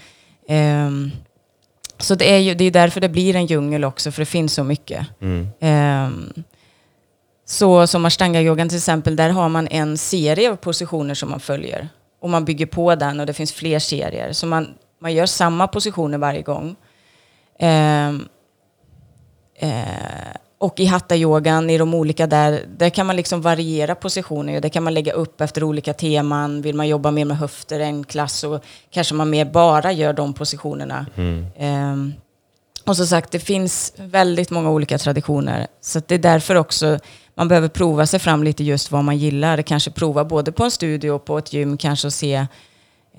Eh, 0.48 0.90
så 1.98 2.14
det 2.14 2.32
är 2.32 2.38
ju 2.38 2.54
det 2.54 2.64
är 2.64 2.70
därför 2.70 3.00
det 3.00 3.08
blir 3.08 3.36
en 3.36 3.46
djungel 3.46 3.84
också, 3.84 4.10
för 4.12 4.22
det 4.22 4.26
finns 4.26 4.54
så 4.54 4.64
mycket. 4.64 5.06
Mm. 5.20 5.48
Eh, 5.60 6.34
så 7.46 7.86
som 7.86 8.06
ashtanga-yogan 8.06 8.68
till 8.68 8.78
exempel, 8.78 9.16
där 9.16 9.30
har 9.30 9.48
man 9.48 9.68
en 9.68 9.98
serie 9.98 10.50
av 10.50 10.56
positioner 10.56 11.14
som 11.14 11.30
man 11.30 11.40
följer. 11.40 11.88
Och 12.20 12.30
man 12.30 12.44
bygger 12.44 12.66
på 12.66 12.94
den 12.94 13.20
och 13.20 13.26
det 13.26 13.34
finns 13.34 13.52
fler 13.52 13.78
serier. 13.78 14.32
Så 14.32 14.46
man, 14.46 14.74
man 15.00 15.14
gör 15.14 15.26
samma 15.26 15.68
positioner 15.68 16.18
varje 16.18 16.42
gång. 16.42 16.76
Eh, 17.58 18.08
eh, 19.58 20.34
och 20.58 20.80
i 20.80 20.84
hatta-yogan, 20.84 21.70
i 21.70 21.78
de 21.78 21.94
olika 21.94 22.26
där, 22.26 22.64
där 22.76 22.90
kan 22.90 23.06
man 23.06 23.16
liksom 23.16 23.42
variera 23.42 23.94
positioner. 23.94 24.60
Det 24.60 24.70
kan 24.70 24.82
man 24.82 24.94
lägga 24.94 25.12
upp 25.12 25.40
efter 25.40 25.64
olika 25.64 25.92
teman. 25.92 26.62
Vill 26.62 26.74
man 26.74 26.88
jobba 26.88 27.10
mer 27.10 27.24
med 27.24 27.38
höfter 27.38 27.80
en 27.80 28.04
klass 28.04 28.38
så 28.38 28.60
kanske 28.90 29.14
man 29.14 29.30
mer 29.30 29.44
bara 29.44 29.92
gör 29.92 30.12
de 30.12 30.34
positionerna. 30.34 31.06
Mm. 31.16 31.46
Um, 31.92 32.14
och 32.86 32.96
som 32.96 33.06
sagt, 33.06 33.30
det 33.30 33.38
finns 33.38 33.92
väldigt 33.96 34.50
många 34.50 34.70
olika 34.70 34.98
traditioner. 34.98 35.66
Så 35.80 36.00
det 36.06 36.14
är 36.14 36.18
därför 36.18 36.54
också 36.54 36.98
man 37.34 37.48
behöver 37.48 37.68
prova 37.68 38.06
sig 38.06 38.20
fram 38.20 38.44
lite 38.44 38.64
just 38.64 38.92
vad 38.92 39.04
man 39.04 39.16
gillar. 39.16 39.62
Kanske 39.62 39.90
prova 39.90 40.24
både 40.24 40.52
på 40.52 40.64
en 40.64 40.70
studio 40.70 41.10
och 41.10 41.24
på 41.24 41.38
ett 41.38 41.52
gym 41.52 41.76
kanske 41.76 42.06
och 42.06 42.12
se 42.12 42.46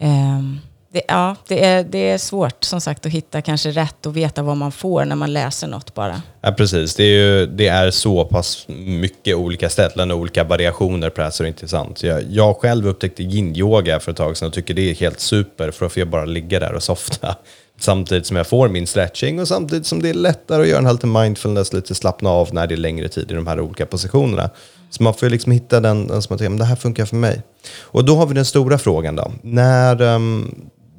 um, 0.02 0.60
det, 0.96 1.02
ja, 1.08 1.36
det 1.48 1.66
är, 1.66 1.84
det 1.84 2.10
är 2.10 2.18
svårt 2.18 2.64
som 2.64 2.82
sagt 2.82 3.06
att 3.06 3.12
hitta 3.12 3.42
kanske 3.42 3.72
rätt 3.72 4.06
och 4.06 4.18
veta 4.18 4.44
vad 4.44 4.58
man 4.58 4.72
får 4.72 5.06
när 5.06 5.16
man 5.16 5.34
läser 5.34 5.68
något 5.68 5.94
bara. 5.94 6.22
Ja, 6.42 6.52
precis. 6.52 6.96
Det 6.96 7.04
är, 7.04 7.08
ju, 7.08 7.46
det 7.46 7.68
är 7.68 7.92
så 7.92 8.26
pass 8.26 8.66
mycket 8.68 9.36
olika 9.36 9.70
ställen 9.70 10.12
och 10.12 10.18
olika 10.18 10.44
variationer 10.44 11.10
på 11.10 11.16
det 11.16 11.24
här 11.24 11.32
så 11.32 11.44
det 11.44 11.48
är 11.48 11.50
intressant. 11.50 12.04
Jag, 12.04 12.24
jag 12.30 12.58
själv 12.58 12.88
upptäckte 12.88 13.24
yin-yoga 13.24 14.00
för 14.00 14.12
ett 14.12 14.18
tag 14.18 14.38
sedan 14.38 14.48
och 14.48 14.54
tycker 14.54 14.74
det 14.74 14.92
är 14.92 14.96
helt 14.96 15.20
super 15.20 15.72
för 15.72 15.86
då 15.86 15.90
får 15.90 16.00
jag 16.00 16.10
bara 16.10 16.26
ligga 16.26 16.60
där 16.60 16.74
och 16.74 16.84
softa. 16.84 17.36
Samtidigt 17.80 18.26
som 18.26 18.38
jag 18.38 18.48
får 18.48 18.70
min 18.70 18.88
stretching 18.88 19.40
och 19.40 19.48
samtidigt 19.48 19.86
som 19.86 20.02
det 20.02 20.10
är 20.10 20.14
lättare 20.14 20.62
att 20.62 20.68
göra 20.68 20.88
en 20.88 20.94
lite 20.94 21.08
mindfulness, 21.08 21.74
lite 21.74 21.96
slappna 21.96 22.30
av 22.30 22.54
när 22.54 22.68
det 22.68 22.76
är 22.76 22.78
längre 22.78 23.08
tid 23.08 23.32
i 23.32 23.34
de 23.34 23.48
här 23.48 23.60
olika 23.60 23.86
positionerna. 23.86 24.50
Så 24.90 25.04
man 25.04 25.14
får 25.14 25.26
ju 25.26 25.30
liksom 25.30 25.52
hitta 25.52 25.80
den, 25.80 26.08
den 26.08 26.22
som 26.22 26.34
man 26.34 26.40
tycker, 26.40 26.58
det 26.58 26.66
här 26.66 26.76
funkar 26.76 27.06
för 27.06 27.16
mig. 27.16 27.42
Och 27.82 28.06
då 28.06 28.16
har 28.16 28.26
vi 28.26 28.34
den 28.34 28.46
stora 28.46 28.78
frågan 28.78 29.16
då. 29.16 29.32
När, 29.42 30.02
um, 30.02 30.56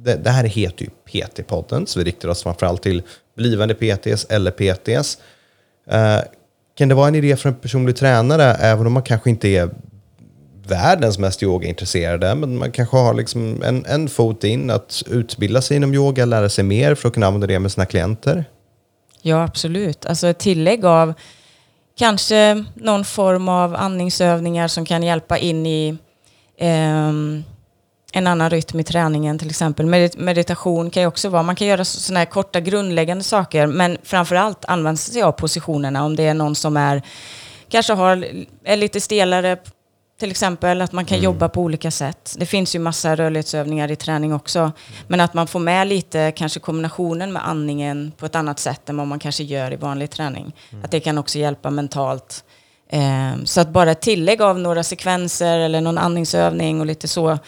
det, 0.06 0.16
det 0.16 0.30
här 0.30 0.44
heter 0.44 0.84
ju 0.84 0.90
PT-podden, 1.06 1.86
så 1.86 1.98
vi 1.98 2.04
riktar 2.04 2.28
oss 2.28 2.42
framförallt 2.42 2.82
till 2.82 3.02
blivande 3.36 3.74
PTs 3.74 4.24
eller 4.24 4.50
PTs. 4.50 5.18
Eh, 5.90 6.18
kan 6.78 6.88
det 6.88 6.94
vara 6.94 7.08
en 7.08 7.14
idé 7.14 7.36
för 7.36 7.48
en 7.48 7.54
personlig 7.54 7.96
tränare, 7.96 8.44
även 8.44 8.86
om 8.86 8.92
man 8.92 9.02
kanske 9.02 9.30
inte 9.30 9.48
är 9.48 9.70
världens 10.66 11.18
mest 11.18 11.42
yogaintresserade, 11.42 12.34
men 12.34 12.58
man 12.58 12.70
kanske 12.70 12.96
har 12.96 13.14
liksom 13.14 13.62
en, 13.62 13.86
en 13.86 14.08
fot 14.08 14.44
in 14.44 14.70
att 14.70 15.02
utbilda 15.06 15.62
sig 15.62 15.76
inom 15.76 15.94
yoga, 15.94 16.24
lära 16.24 16.48
sig 16.48 16.64
mer 16.64 16.94
för 16.94 17.08
att 17.08 17.14
kunna 17.14 17.26
använda 17.26 17.46
det 17.46 17.58
med 17.58 17.72
sina 17.72 17.86
klienter? 17.86 18.44
Ja, 19.22 19.44
absolut. 19.44 20.06
Alltså 20.06 20.26
ett 20.26 20.38
tillägg 20.38 20.84
av 20.84 21.14
kanske 21.98 22.64
någon 22.74 23.04
form 23.04 23.48
av 23.48 23.76
andningsövningar 23.76 24.68
som 24.68 24.84
kan 24.84 25.02
hjälpa 25.02 25.38
in 25.38 25.66
i 25.66 25.98
eh, 26.58 27.12
en 28.12 28.26
annan 28.26 28.50
rytm 28.50 28.80
i 28.80 28.84
träningen 28.84 29.38
till 29.38 29.50
exempel. 29.50 29.86
meditation 30.16 30.90
kan 30.90 31.02
ju 31.02 31.06
också 31.06 31.28
vara, 31.28 31.42
man 31.42 31.56
kan 31.56 31.66
göra 31.66 31.84
sådana 31.84 32.18
här 32.18 32.26
korta 32.26 32.60
grundläggande 32.60 33.24
saker 33.24 33.66
men 33.66 33.98
framförallt 34.02 34.64
använda 34.64 34.96
sig 34.96 35.22
av 35.22 35.32
positionerna 35.32 36.04
om 36.04 36.16
det 36.16 36.22
är 36.22 36.34
någon 36.34 36.54
som 36.54 36.76
är, 36.76 37.02
kanske 37.68 37.92
har, 37.92 38.26
är 38.64 38.76
lite 38.76 39.00
stelare 39.00 39.56
till 40.18 40.30
exempel 40.30 40.80
att 40.82 40.92
man 40.92 41.04
kan 41.04 41.20
jobba 41.20 41.48
på 41.48 41.62
olika 41.62 41.90
sätt. 41.90 42.36
Det 42.38 42.46
finns 42.46 42.74
ju 42.74 42.78
massa 42.78 43.16
rörlighetsövningar 43.16 43.90
i 43.90 43.96
träning 43.96 44.34
också. 44.34 44.72
Men 45.08 45.20
att 45.20 45.34
man 45.34 45.46
får 45.46 45.60
med 45.60 45.88
lite, 45.88 46.32
kanske 46.36 46.60
kombinationen 46.60 47.32
med 47.32 47.48
andningen 47.48 48.12
på 48.16 48.26
ett 48.26 48.34
annat 48.34 48.58
sätt 48.58 48.88
än 48.88 48.96
vad 48.96 49.06
man 49.06 49.18
kanske 49.18 49.44
gör 49.44 49.72
i 49.72 49.76
vanlig 49.76 50.10
träning. 50.10 50.52
Att 50.84 50.90
det 50.90 51.00
kan 51.00 51.18
också 51.18 51.38
hjälpa 51.38 51.70
mentalt. 51.70 52.44
Eh, 52.90 53.44
så 53.44 53.60
att 53.60 53.68
bara 53.68 53.94
tillägg 53.94 54.42
av 54.42 54.58
några 54.58 54.82
sekvenser 54.82 55.58
eller 55.58 55.80
någon 55.80 55.98
andningsövning 55.98 56.80
och 56.80 56.86
lite 56.86 57.08
så. 57.08 57.38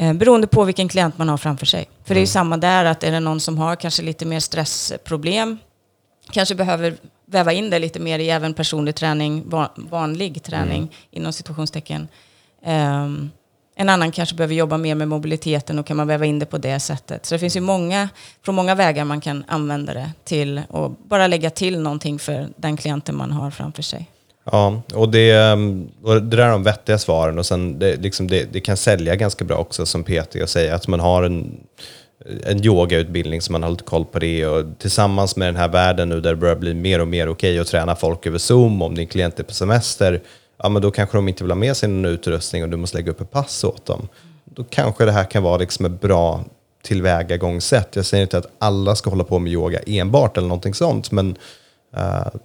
Eh, 0.00 0.12
beroende 0.12 0.46
på 0.46 0.64
vilken 0.64 0.88
klient 0.88 1.18
man 1.18 1.28
har 1.28 1.36
framför 1.36 1.66
sig. 1.66 1.88
För 2.04 2.14
det 2.14 2.18
är 2.18 2.22
ju 2.22 2.26
samma 2.26 2.56
där, 2.56 2.84
att 2.84 3.04
är 3.04 3.10
det 3.12 3.20
någon 3.20 3.40
som 3.40 3.58
har 3.58 3.76
kanske 3.76 4.02
lite 4.02 4.26
mer 4.26 4.40
stressproblem, 4.40 5.58
kanske 6.30 6.54
behöver 6.54 6.96
väva 7.26 7.52
in 7.52 7.70
det 7.70 7.78
lite 7.78 8.00
mer 8.00 8.18
i 8.18 8.30
även 8.30 8.54
personlig 8.54 8.94
träning, 8.94 9.48
va- 9.50 9.70
vanlig 9.76 10.42
träning 10.42 10.94
inom 11.10 11.32
situationstecken. 11.32 12.08
Ehm, 12.64 13.30
en 13.76 13.88
annan 13.88 14.12
kanske 14.12 14.34
behöver 14.34 14.54
jobba 14.54 14.76
mer 14.78 14.94
med 14.94 15.08
mobiliteten 15.08 15.78
och 15.78 15.86
kan 15.86 15.96
man 15.96 16.06
väva 16.06 16.26
in 16.26 16.38
det 16.38 16.46
på 16.46 16.58
det 16.58 16.80
sättet. 16.80 17.26
Så 17.26 17.34
det 17.34 17.38
finns 17.38 17.56
ju 17.56 17.60
många, 17.60 18.08
från 18.42 18.54
många 18.54 18.74
vägar 18.74 19.04
man 19.04 19.20
kan 19.20 19.44
använda 19.48 19.94
det 19.94 20.12
till 20.24 20.62
och 20.68 20.90
bara 20.90 21.26
lägga 21.26 21.50
till 21.50 21.80
någonting 21.80 22.18
för 22.18 22.48
den 22.56 22.76
klienten 22.76 23.16
man 23.16 23.32
har 23.32 23.50
framför 23.50 23.82
sig. 23.82 24.08
Ja, 24.52 24.82
och 24.94 25.08
det, 25.08 25.30
ehm, 25.30 25.88
och 26.02 26.14
det 26.14 26.36
där 26.36 26.38
är 26.38 26.50
de 26.50 26.62
vettiga 26.62 26.98
svaren 26.98 27.38
och 27.38 27.46
sen 27.46 27.78
det, 27.78 27.96
liksom 27.96 28.26
det, 28.28 28.52
det 28.52 28.60
kan 28.60 28.76
sälja 28.76 29.16
ganska 29.16 29.44
bra 29.44 29.56
också 29.56 29.86
som 29.86 30.04
PT 30.04 30.34
och 30.42 30.48
säga 30.48 30.74
att 30.74 30.88
man 30.88 31.00
har 31.00 31.22
en, 31.22 31.60
en 32.46 32.64
yogautbildning 32.64 33.40
som 33.40 33.52
man 33.52 33.62
har 33.62 33.70
lite 33.70 33.84
koll 33.84 34.04
på 34.04 34.18
det 34.18 34.46
och 34.46 34.64
tillsammans 34.78 35.36
med 35.36 35.48
den 35.48 35.56
här 35.56 35.68
världen 35.68 36.08
nu 36.08 36.20
där 36.20 36.30
det 36.30 36.36
börjar 36.36 36.56
bli 36.56 36.74
mer 36.74 37.00
och 37.00 37.08
mer 37.08 37.28
okej 37.28 37.58
att 37.58 37.66
träna 37.66 37.96
folk 37.96 38.26
över 38.26 38.38
Zoom 38.38 38.82
om 38.82 38.94
din 38.94 39.06
klient 39.06 39.40
är 39.40 39.44
på 39.44 39.54
semester, 39.54 40.20
ja 40.62 40.68
men 40.68 40.82
då 40.82 40.90
kanske 40.90 41.18
de 41.18 41.28
inte 41.28 41.44
vill 41.44 41.50
ha 41.50 41.56
med 41.56 41.76
sig 41.76 41.88
någon 41.88 42.12
utrustning 42.12 42.62
och 42.62 42.68
du 42.68 42.76
måste 42.76 42.96
lägga 42.96 43.10
upp 43.10 43.20
ett 43.20 43.30
pass 43.30 43.64
åt 43.64 43.86
dem. 43.86 44.08
Då 44.44 44.64
kanske 44.64 45.04
det 45.04 45.12
här 45.12 45.24
kan 45.24 45.42
vara 45.42 45.56
liksom 45.56 45.84
ett 45.84 46.00
bra 46.00 46.44
tillvägagångssätt. 46.82 47.96
Jag 47.96 48.04
säger 48.04 48.22
inte 48.22 48.38
att 48.38 48.50
alla 48.58 48.94
ska 48.94 49.10
hålla 49.10 49.24
på 49.24 49.38
med 49.38 49.52
yoga 49.52 49.80
enbart 49.86 50.36
eller 50.36 50.48
någonting 50.48 50.74
sånt, 50.74 51.10
men 51.10 51.36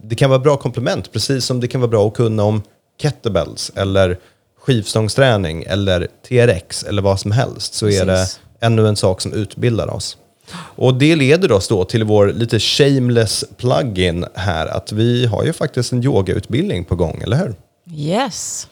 det 0.01 0.15
kan 0.15 0.29
vara 0.29 0.39
bra 0.39 0.57
komplement, 0.57 1.11
precis 1.11 1.45
som 1.45 1.59
det 1.59 1.67
kan 1.67 1.81
vara 1.81 1.89
bra 1.89 2.07
att 2.07 2.13
kunna 2.13 2.43
om 2.43 2.61
kettlebells 3.01 3.71
eller 3.75 4.17
skivstångsträning 4.59 5.63
eller 5.67 6.07
TRX 6.27 6.83
eller 6.83 7.01
vad 7.01 7.19
som 7.19 7.31
helst 7.31 7.73
så 7.73 7.87
är 7.87 8.05
det 8.05 8.13
Precis. 8.13 8.39
ännu 8.59 8.87
en 8.87 8.95
sak 8.95 9.21
som 9.21 9.33
utbildar 9.33 9.93
oss. 9.93 10.17
Och 10.55 10.93
det 10.93 11.15
leder 11.15 11.51
oss 11.51 11.67
då 11.67 11.85
till 11.85 12.03
vår 12.03 12.27
lite 12.27 12.59
shameless 12.59 13.45
plug-in 13.57 14.25
här 14.33 14.67
att 14.67 14.91
vi 14.91 15.25
har 15.25 15.43
ju 15.43 15.53
faktiskt 15.53 15.91
en 15.91 16.03
yogautbildning 16.03 16.85
på 16.85 16.95
gång, 16.95 17.21
eller 17.21 17.37
hur? 17.37 17.55
Yes. 17.95 18.67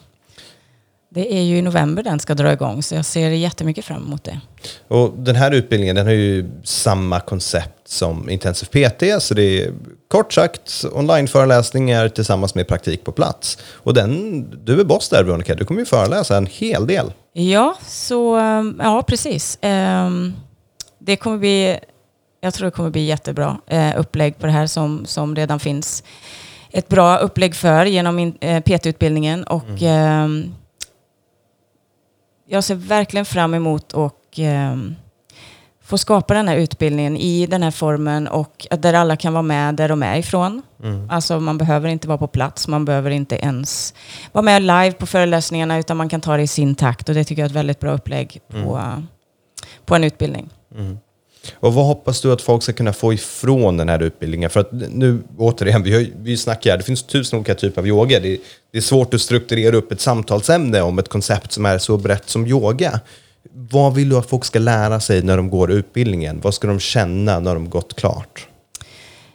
Det 1.14 1.34
är 1.38 1.42
ju 1.42 1.58
i 1.58 1.62
november 1.62 2.02
den 2.02 2.20
ska 2.20 2.34
dra 2.34 2.52
igång, 2.52 2.82
så 2.82 2.94
jag 2.94 3.04
ser 3.04 3.30
jättemycket 3.30 3.84
fram 3.84 4.02
emot 4.06 4.24
det. 4.24 4.40
Och 4.88 5.12
den 5.16 5.36
här 5.36 5.50
utbildningen 5.50 5.96
den 5.96 6.06
har 6.06 6.12
ju 6.12 6.50
samma 6.64 7.20
koncept 7.20 7.88
som 7.88 8.30
Intensive 8.30 8.88
PT, 8.88 9.22
så 9.22 9.34
det 9.34 9.62
är 9.62 9.72
kort 10.08 10.32
sagt 10.32 10.84
onlineföreläsningar 10.92 12.08
tillsammans 12.08 12.54
med 12.54 12.68
praktik 12.68 13.04
på 13.04 13.12
plats. 13.12 13.58
Och 13.72 13.94
den, 13.94 14.64
du 14.64 14.80
är 14.80 14.84
boss 14.84 15.08
där 15.08 15.24
Veronica, 15.24 15.54
du 15.54 15.64
kommer 15.64 15.80
ju 15.80 15.86
föreläsa 15.86 16.36
en 16.36 16.46
hel 16.46 16.86
del. 16.86 17.12
Ja, 17.32 17.76
så 17.86 18.38
um, 18.38 18.80
ja, 18.82 19.02
precis. 19.06 19.58
Ehm, 19.60 20.34
det 20.98 21.16
kommer 21.16 21.38
bli, 21.38 21.78
jag 22.40 22.54
tror 22.54 22.64
det 22.64 22.70
kommer 22.70 22.90
bli 22.90 23.04
jättebra 23.04 23.60
eh, 23.66 24.00
upplägg 24.00 24.38
på 24.38 24.46
det 24.46 24.52
här 24.52 24.66
som, 24.66 25.06
som 25.06 25.36
redan 25.36 25.60
finns. 25.60 26.04
Ett 26.70 26.88
bra 26.88 27.16
upplägg 27.16 27.54
för 27.54 27.84
genom 27.84 28.34
eh, 28.40 28.62
PT-utbildningen 28.62 29.44
och 29.44 29.82
ehm, 29.82 30.54
jag 32.46 32.64
ser 32.64 32.74
verkligen 32.74 33.24
fram 33.26 33.54
emot 33.54 33.92
och 33.92 34.20
ehm, 34.36 34.94
få 35.84 35.98
skapa 35.98 36.34
den 36.34 36.48
här 36.48 36.56
utbildningen 36.56 37.16
i 37.16 37.46
den 37.46 37.62
här 37.62 37.70
formen 37.70 38.28
och 38.28 38.66
där 38.70 38.94
alla 38.94 39.16
kan 39.16 39.32
vara 39.32 39.42
med 39.42 39.74
där 39.74 39.88
de 39.88 40.02
är 40.02 40.16
ifrån. 40.16 40.62
Alltså 41.10 41.40
man 41.40 41.58
behöver 41.58 41.88
inte 41.88 42.08
vara 42.08 42.18
på 42.18 42.26
plats, 42.26 42.68
man 42.68 42.84
behöver 42.84 43.10
inte 43.10 43.36
ens 43.36 43.94
vara 44.32 44.42
med 44.42 44.62
live 44.62 44.92
på 44.92 45.06
föreläsningarna 45.06 45.78
utan 45.78 45.96
man 45.96 46.08
kan 46.08 46.20
ta 46.20 46.36
det 46.36 46.42
i 46.42 46.46
sin 46.46 46.74
takt 46.74 47.08
och 47.08 47.14
det 47.14 47.24
tycker 47.24 47.42
jag 47.42 47.46
är 47.46 47.50
ett 47.50 47.56
väldigt 47.56 47.80
bra 47.80 47.92
upplägg 47.92 48.40
på, 48.48 48.80
på 49.84 49.94
en 49.94 50.04
utbildning. 50.04 50.50
Och 51.54 51.74
vad 51.74 51.84
hoppas 51.86 52.20
du 52.20 52.32
att 52.32 52.42
folk 52.42 52.62
ska 52.62 52.72
kunna 52.72 52.92
få 52.92 53.12
ifrån 53.12 53.76
den 53.76 53.88
här 53.88 54.02
utbildningen? 54.02 54.50
För 54.50 54.60
att 54.60 54.72
nu, 54.72 55.18
återigen, 55.38 55.82
vi, 55.82 55.92
har, 55.92 56.00
ju- 56.00 56.12
vi 56.22 56.36
snackar, 56.36 56.76
det 56.76 56.82
finns 56.84 57.02
tusen 57.02 57.38
olika 57.38 57.54
typer 57.54 57.80
av 57.80 57.86
yoga. 57.88 58.20
Det, 58.20 58.38
det 58.72 58.78
är 58.78 58.82
svårt 58.82 59.14
att 59.14 59.20
strukturera 59.20 59.76
upp 59.76 59.92
ett 59.92 60.00
samtalsämne 60.00 60.82
om 60.82 60.98
ett 60.98 61.08
koncept 61.08 61.52
som 61.52 61.66
är 61.66 61.78
så 61.78 61.96
brett 61.96 62.30
som 62.30 62.46
yoga. 62.46 63.00
Vad 63.54 63.94
vill 63.94 64.08
du 64.08 64.16
att 64.16 64.28
folk 64.28 64.44
ska 64.44 64.58
lära 64.58 65.00
sig 65.00 65.22
när 65.22 65.36
de 65.36 65.50
går 65.50 65.70
utbildningen? 65.70 66.40
Vad 66.40 66.54
ska 66.54 66.66
de 66.68 66.80
känna 66.80 67.40
när 67.40 67.54
de 67.54 67.70
gått 67.70 67.96
klart? 67.96 68.46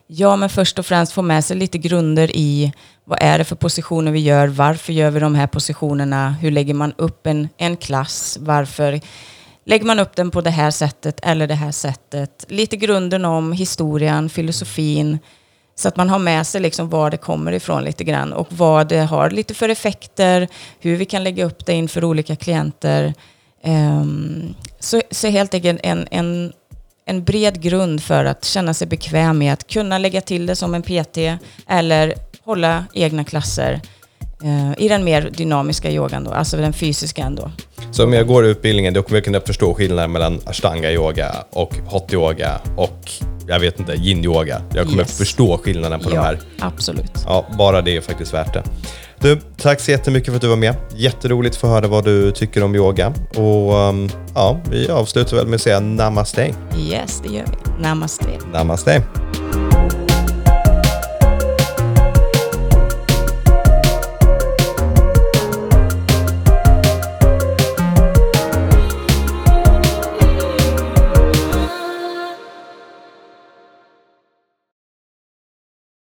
Ja, 0.07 0.35
men 0.35 0.49
först 0.49 0.79
och 0.79 0.85
främst 0.85 1.11
få 1.11 1.21
med 1.21 1.45
sig 1.45 1.57
lite 1.57 1.77
grunder 1.77 2.31
i 2.35 2.71
vad 3.05 3.17
är 3.21 3.37
det 3.37 3.43
för 3.43 3.55
positioner 3.55 4.11
vi 4.11 4.19
gör, 4.19 4.47
varför 4.47 4.93
gör 4.93 5.11
vi 5.11 5.19
de 5.19 5.35
här 5.35 5.47
positionerna, 5.47 6.31
hur 6.41 6.51
lägger 6.51 6.73
man 6.73 6.93
upp 6.97 7.27
en, 7.27 7.47
en 7.57 7.77
klass, 7.77 8.37
varför 8.41 9.01
lägger 9.67 9.85
man 9.85 9.99
upp 9.99 10.15
den 10.15 10.31
på 10.31 10.41
det 10.41 10.49
här 10.49 10.71
sättet 10.71 11.19
eller 11.23 11.47
det 11.47 11.55
här 11.55 11.71
sättet. 11.71 12.45
Lite 12.47 12.77
grunden 12.77 13.25
om 13.25 13.51
historien, 13.51 14.29
filosofin, 14.29 15.19
så 15.75 15.87
att 15.87 15.95
man 15.95 16.09
har 16.09 16.19
med 16.19 16.47
sig 16.47 16.61
liksom 16.61 16.89
var 16.89 17.09
det 17.09 17.17
kommer 17.17 17.51
ifrån 17.51 17.83
lite 17.83 18.03
grann 18.03 18.33
och 18.33 18.47
vad 18.49 18.87
det 18.87 18.99
har 18.99 19.29
lite 19.29 19.53
för 19.53 19.69
effekter, 19.69 20.47
hur 20.79 20.95
vi 20.95 21.05
kan 21.05 21.23
lägga 21.23 21.45
upp 21.45 21.65
det 21.65 21.73
inför 21.73 22.03
olika 22.03 22.35
klienter. 22.35 23.13
Um, 23.63 24.55
så, 24.79 25.01
så 25.11 25.27
helt 25.27 25.53
enkelt 25.53 25.79
en, 25.83 26.07
en, 26.11 26.53
en 27.05 27.23
bred 27.23 27.61
grund 27.61 28.03
för 28.03 28.25
att 28.25 28.45
känna 28.45 28.73
sig 28.73 28.87
bekväm 28.87 29.37
med 29.37 29.53
att 29.53 29.67
kunna 29.67 29.97
lägga 29.97 30.21
till 30.21 30.45
det 30.45 30.55
som 30.55 30.75
en 30.75 30.81
PT 30.81 31.17
eller 31.67 32.13
hålla 32.43 32.85
egna 32.93 33.23
klasser 33.23 33.81
uh, 34.43 34.73
i 34.77 34.87
den 34.87 35.03
mer 35.03 35.29
dynamiska 35.29 35.91
yogan 35.91 36.23
då, 36.23 36.31
alltså 36.31 36.57
den 36.57 36.73
fysiska 36.73 37.23
ändå. 37.23 37.51
Så 37.97 38.03
om 38.03 38.13
jag 38.13 38.27
går 38.27 38.45
utbildningen 38.45 38.93
då 38.93 39.01
kommer 39.03 39.17
jag 39.17 39.25
kunna 39.25 39.39
förstå 39.39 39.73
skillnaden 39.73 40.11
mellan 40.11 40.39
ashtanga 40.45 40.91
yoga 40.91 41.35
och 41.49 41.75
hot 41.85 42.13
yoga 42.13 42.61
och 42.75 43.11
jag 43.47 43.59
vet 43.59 43.79
inte, 43.79 43.93
yin 43.93 44.23
yoga. 44.23 44.61
Jag 44.73 44.85
kommer 44.85 45.03
Yes. 45.03 45.17
förstå 45.17 45.57
skillnaden 45.57 45.99
på 45.99 46.09
de 46.09 46.17
här. 46.17 46.39
absolut. 46.59 47.11
Ja, 47.25 47.45
bara 47.57 47.81
det 47.81 47.97
är 47.97 48.01
faktiskt 48.01 48.33
värt 48.33 48.53
det. 48.53 48.63
Du, 49.19 49.39
tack 49.57 49.79
så 49.81 49.91
jättemycket 49.91 50.27
för 50.29 50.35
att 50.35 50.41
du 50.41 50.47
var 50.47 50.55
med. 50.55 50.75
Jätteroligt 50.95 51.55
att 51.55 51.61
få 51.61 51.67
höra 51.67 51.87
vad 51.87 52.05
du 52.05 52.31
tycker 52.31 52.63
om 52.63 52.75
yoga. 52.75 53.13
Och 53.35 53.73
um, 53.73 54.09
ja, 54.35 54.59
vi 54.71 54.89
avslutar 54.89 55.37
väl 55.37 55.47
med 55.47 55.55
att 55.55 55.61
säga 55.61 55.79
namaste. 55.79 56.53
Yes, 56.77 57.21
det 57.23 57.35
gör 57.35 57.45
vi. 57.45 57.83
Namaste. 57.83 58.25
Namaste. 58.53 59.03